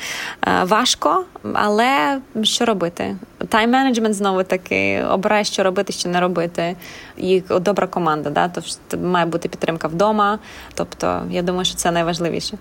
[0.46, 3.16] Е, важко, але що робити?
[3.48, 6.76] Тайм менеджмент знову таки обирай, що робити, що не робити.
[7.16, 8.48] І добра команда, да?
[8.48, 10.38] Тобто має бути підтримка вдома.
[10.74, 12.58] Тобто, я думаю, що це найважливіше.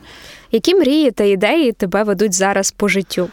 [0.51, 3.29] Які мрії та ідеї тебе ведуть зараз по життю?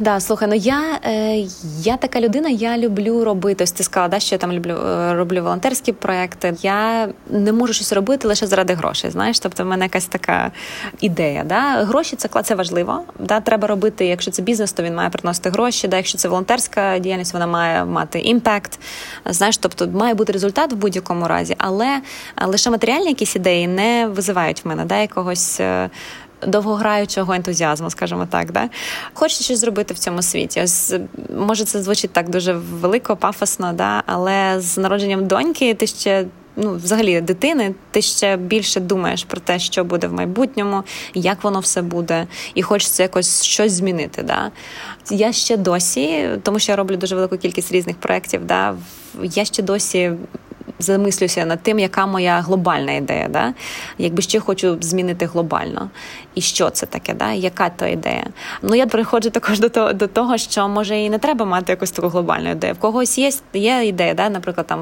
[0.00, 1.46] Да, слухай, ну я е,
[1.80, 3.64] я така людина, я люблю робити.
[3.64, 6.54] Ось ти сказала, да, що я там люблю е, роблю волонтерські проекти.
[6.62, 9.10] Я не можу щось робити лише заради грошей.
[9.10, 10.50] Знаєш, тобто в мене якась така
[11.00, 11.44] ідея.
[11.44, 11.84] Да?
[11.84, 13.02] Гроші це це важливо.
[13.18, 13.40] Да?
[13.40, 14.06] Треба робити.
[14.06, 15.88] Якщо це бізнес, то він має приносити гроші.
[15.88, 15.96] Да?
[15.96, 18.78] Якщо це волонтерська діяльність, вона має мати імпект.
[19.24, 22.00] Знаєш, тобто має бути результат в будь-якому разі, але
[22.46, 25.60] лише матеріальні якісь ідеї не визивають в мене да, якогось.
[26.46, 28.52] Довгограючого ентузіазму, скажімо так.
[28.52, 28.68] Да?
[29.14, 30.60] Хочеться щось зробити в цьому світі.
[30.62, 30.94] Ось,
[31.38, 34.02] Може, це звучить так дуже велико, пафосно, да?
[34.06, 36.26] але з народженням доньки ти ще.
[36.58, 40.82] Ну, взагалі, дитини, ти ще більше думаєш про те, що буде в майбутньому,
[41.14, 44.22] як воно все буде, і хочеться якось щось змінити.
[44.22, 44.50] Да?
[45.10, 48.74] Я ще досі, тому що я роблю дуже велику кількість різних проєктів, да?
[49.22, 50.12] я ще досі
[50.78, 53.54] замислюся над тим, яка моя глобальна ідея, да?
[53.98, 55.90] якби ще хочу змінити глобально.
[56.34, 57.32] І що це таке, да?
[57.32, 58.26] яка то ідея?
[58.62, 61.90] Ну я приходжу також до того, до того, що може і не треба мати якусь
[61.90, 62.74] таку глобальну ідею.
[62.74, 64.28] В когось є є ідея, да?
[64.28, 64.80] наприклад, там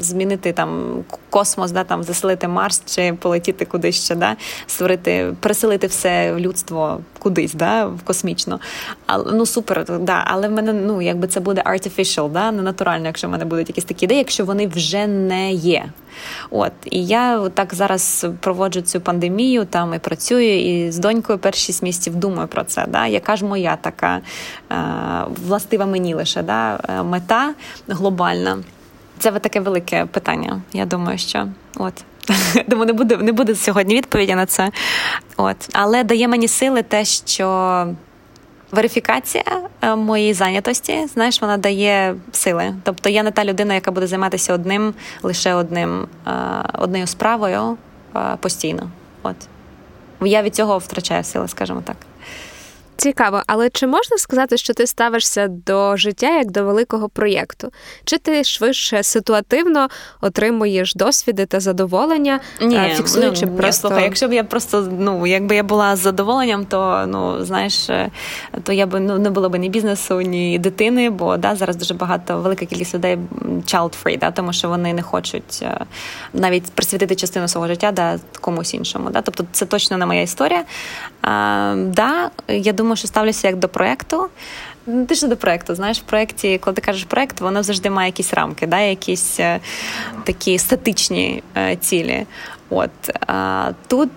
[0.00, 1.84] змінити там космос, да?
[1.84, 4.36] там заселити Марс чи полетіти кудись ще, да?
[4.66, 7.86] створити, переселити все людство кудись, да?
[7.86, 8.60] в космічно.
[9.06, 10.24] А, ну супер, да.
[10.26, 12.52] але в мене ну якби це буде artificial, да?
[12.52, 15.84] не натурально, якщо в мене будуть якісь такі ідеї, якщо вони вже не є.
[16.50, 21.72] От і я так зараз проводжу цю пандемію там і працюю, і з донькою перші
[21.82, 22.86] місяців думаю про це.
[22.88, 23.06] Да?
[23.06, 24.20] Яка ж моя така
[24.72, 24.76] е,
[25.46, 26.80] властива мені лише да?
[26.88, 27.54] Е, мета
[27.88, 28.58] глобальна?
[29.18, 30.62] Це таке велике питання.
[30.72, 32.04] Я думаю, що от.
[32.66, 34.70] Думаю, не буде не буде сьогодні відповіді на це.
[35.36, 35.56] От.
[35.72, 37.86] Але дає мені сили те, що
[38.72, 39.44] верифікація
[39.82, 42.74] е, моєї зайнятості, знаєш, вона дає сили.
[42.82, 46.30] Тобто я не та людина, яка буде займатися одним, лише одним, е,
[46.78, 47.76] одною справою
[48.16, 48.90] е, постійно.
[49.22, 49.36] От.
[50.22, 51.96] Я від цього втрачаю сили, скажімо так.
[53.00, 57.72] Цікаво, але чи можна сказати, що ти ставишся до життя як до великого проєкту?
[58.04, 59.88] Чи ти швидше ситуативно
[60.20, 63.88] отримуєш досвіди та задоволення, Ні, фіксуючи ну, просто...
[63.88, 68.10] слухай, якщо б я просто ну якби я була з задоволенням, то ну знаєш, е,
[68.62, 71.94] то я би ну не було б ні бізнесу, ні дитини, бо да зараз дуже
[71.94, 75.84] багато велика кількість людей child-free, да, тому що вони не хочуть е,
[76.32, 79.10] навіть присвятити частину свого життя да, комусь іншому.
[79.10, 80.64] Да, тобто це точно не моя історія.
[81.22, 84.28] А, да, я думаю думаю, що ставлюся як до проекту.
[84.86, 88.08] Ну, ти ж до проекту, знаєш, в проєкті, коли ти кажеш проект, воно завжди має
[88.08, 89.60] якісь рамки, да, якісь е,
[90.24, 92.26] такі статичні е, цілі.
[92.70, 92.90] От
[93.26, 94.10] а, тут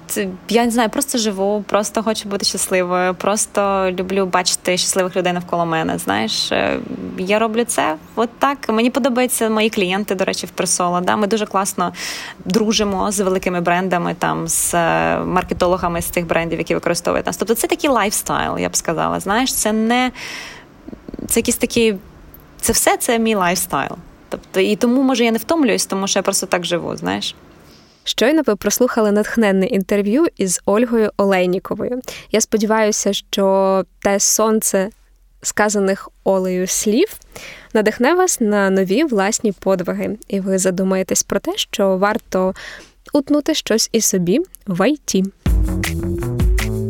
[0.49, 5.65] я не знаю, просто живу, просто хочу бути щасливою, просто люблю бачити щасливих людей навколо
[5.65, 5.97] мене.
[5.97, 6.79] Знаєш, е,
[7.17, 8.69] я роблю це от так.
[8.69, 11.01] Мені подобаються мої клієнти, до речі, в Пресола.
[11.01, 11.15] Да?
[11.15, 11.93] Ми дуже класно
[12.45, 17.37] дружимо з великими брендами, там з е, маркетологами з тих брендів, які використовують нас.
[17.37, 19.19] Тобто це такий lifestyle, я б сказала.
[19.19, 20.11] Знаєш, це не
[21.27, 21.95] це якісь такі,
[22.61, 23.95] це все це мій lifestyle.
[24.29, 27.35] Тобто, і тому може я не втомлююсь, тому що я просто так живу, знаєш.
[28.03, 32.01] Щойно ви прослухали натхненне інтерв'ю із Ольгою Олейніковою.
[32.31, 34.89] Я сподіваюся, що те сонце
[35.41, 37.07] сказаних Олею слів
[37.73, 42.53] надихне вас на нові власні подвиги, і ви задумаєтесь про те, що варто
[43.13, 45.25] утнути щось і собі в ІТ.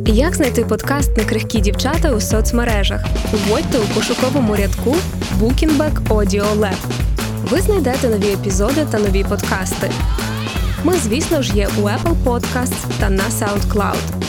[0.07, 3.01] Як знайти подкаст на крихкі дівчата у соцмережах?
[3.32, 4.95] Вводьте у пошуковому рядку
[5.39, 6.78] Bookingback Audio Lab.
[7.43, 9.91] Ви знайдете нові епізоди та нові подкасти.
[10.85, 14.29] Ми, звісно ж, є у Apple Podcasts та на SoundCloud.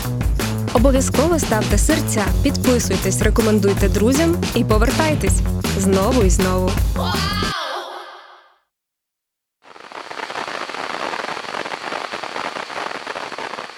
[0.74, 5.42] Обов'язково ставте серця, підписуйтесь, рекомендуйте друзям і повертайтесь
[5.78, 6.72] знову і знову.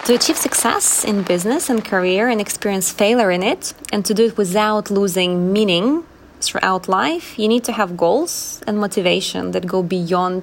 [0.07, 4.23] To achieve success in business and career and experience failure in it, and to do
[4.29, 6.03] it without losing meaning
[6.41, 8.33] throughout life, you need to have goals
[8.67, 10.41] and motivation that go beyond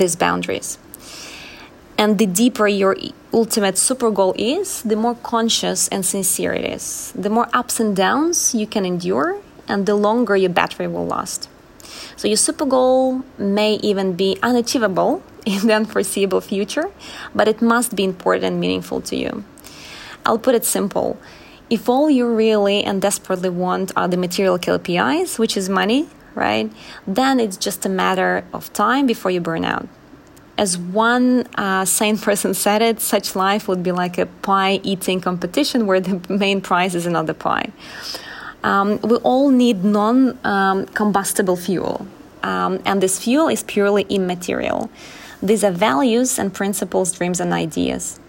[0.00, 0.78] these boundaries.
[1.97, 2.97] And the deeper your
[3.33, 7.13] ultimate super goal is, the more conscious and sincere it is.
[7.15, 11.49] The more ups and downs you can endure, and the longer your battery will last.
[12.17, 16.91] So your super goal may even be unachievable in the unforeseeable future,
[17.33, 19.45] but it must be important and meaningful to you.
[20.25, 21.17] I'll put it simple.
[21.69, 26.71] If all you really and desperately want are the material KPIs, which is money, right,
[27.07, 29.87] then it's just a matter of time before you burn out.
[30.57, 35.21] As one uh, sane person said it, such life would be like a pie eating
[35.21, 37.71] competition where the main prize is another pie.
[38.63, 42.07] Um, we all need non um, combustible fuel,
[42.41, 44.89] um, and this fuel is purely immaterial.
[45.43, 48.19] These are values and principles, dreams, and ideas.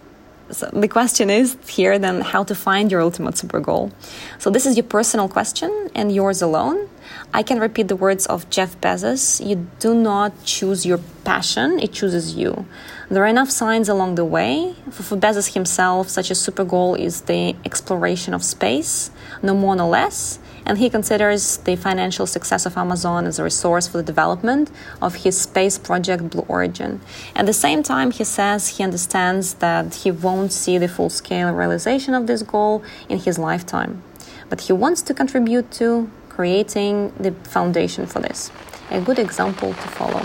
[0.51, 3.91] So the question is here then how to find your ultimate super goal.
[4.39, 6.89] So this is your personal question and yours alone.
[7.33, 11.93] I can repeat the words of Jeff Bezos you do not choose your passion, it
[11.93, 12.67] chooses you.
[13.11, 14.75] There are enough signs along the way.
[14.91, 19.11] For, Bezos himself, such a super goal is the exploration of space,
[19.43, 23.87] no more, no less and he considers the financial success of Amazon as a resource
[23.87, 24.69] for the development
[25.01, 27.01] of his space project Blue Origin.
[27.37, 31.53] At the same time, he says he understands that he won't see the full scale
[31.55, 34.03] realization of this goal in his lifetime,
[34.49, 38.51] but he wants to contribute to creating the foundation for this.
[38.91, 40.21] A good example to follow.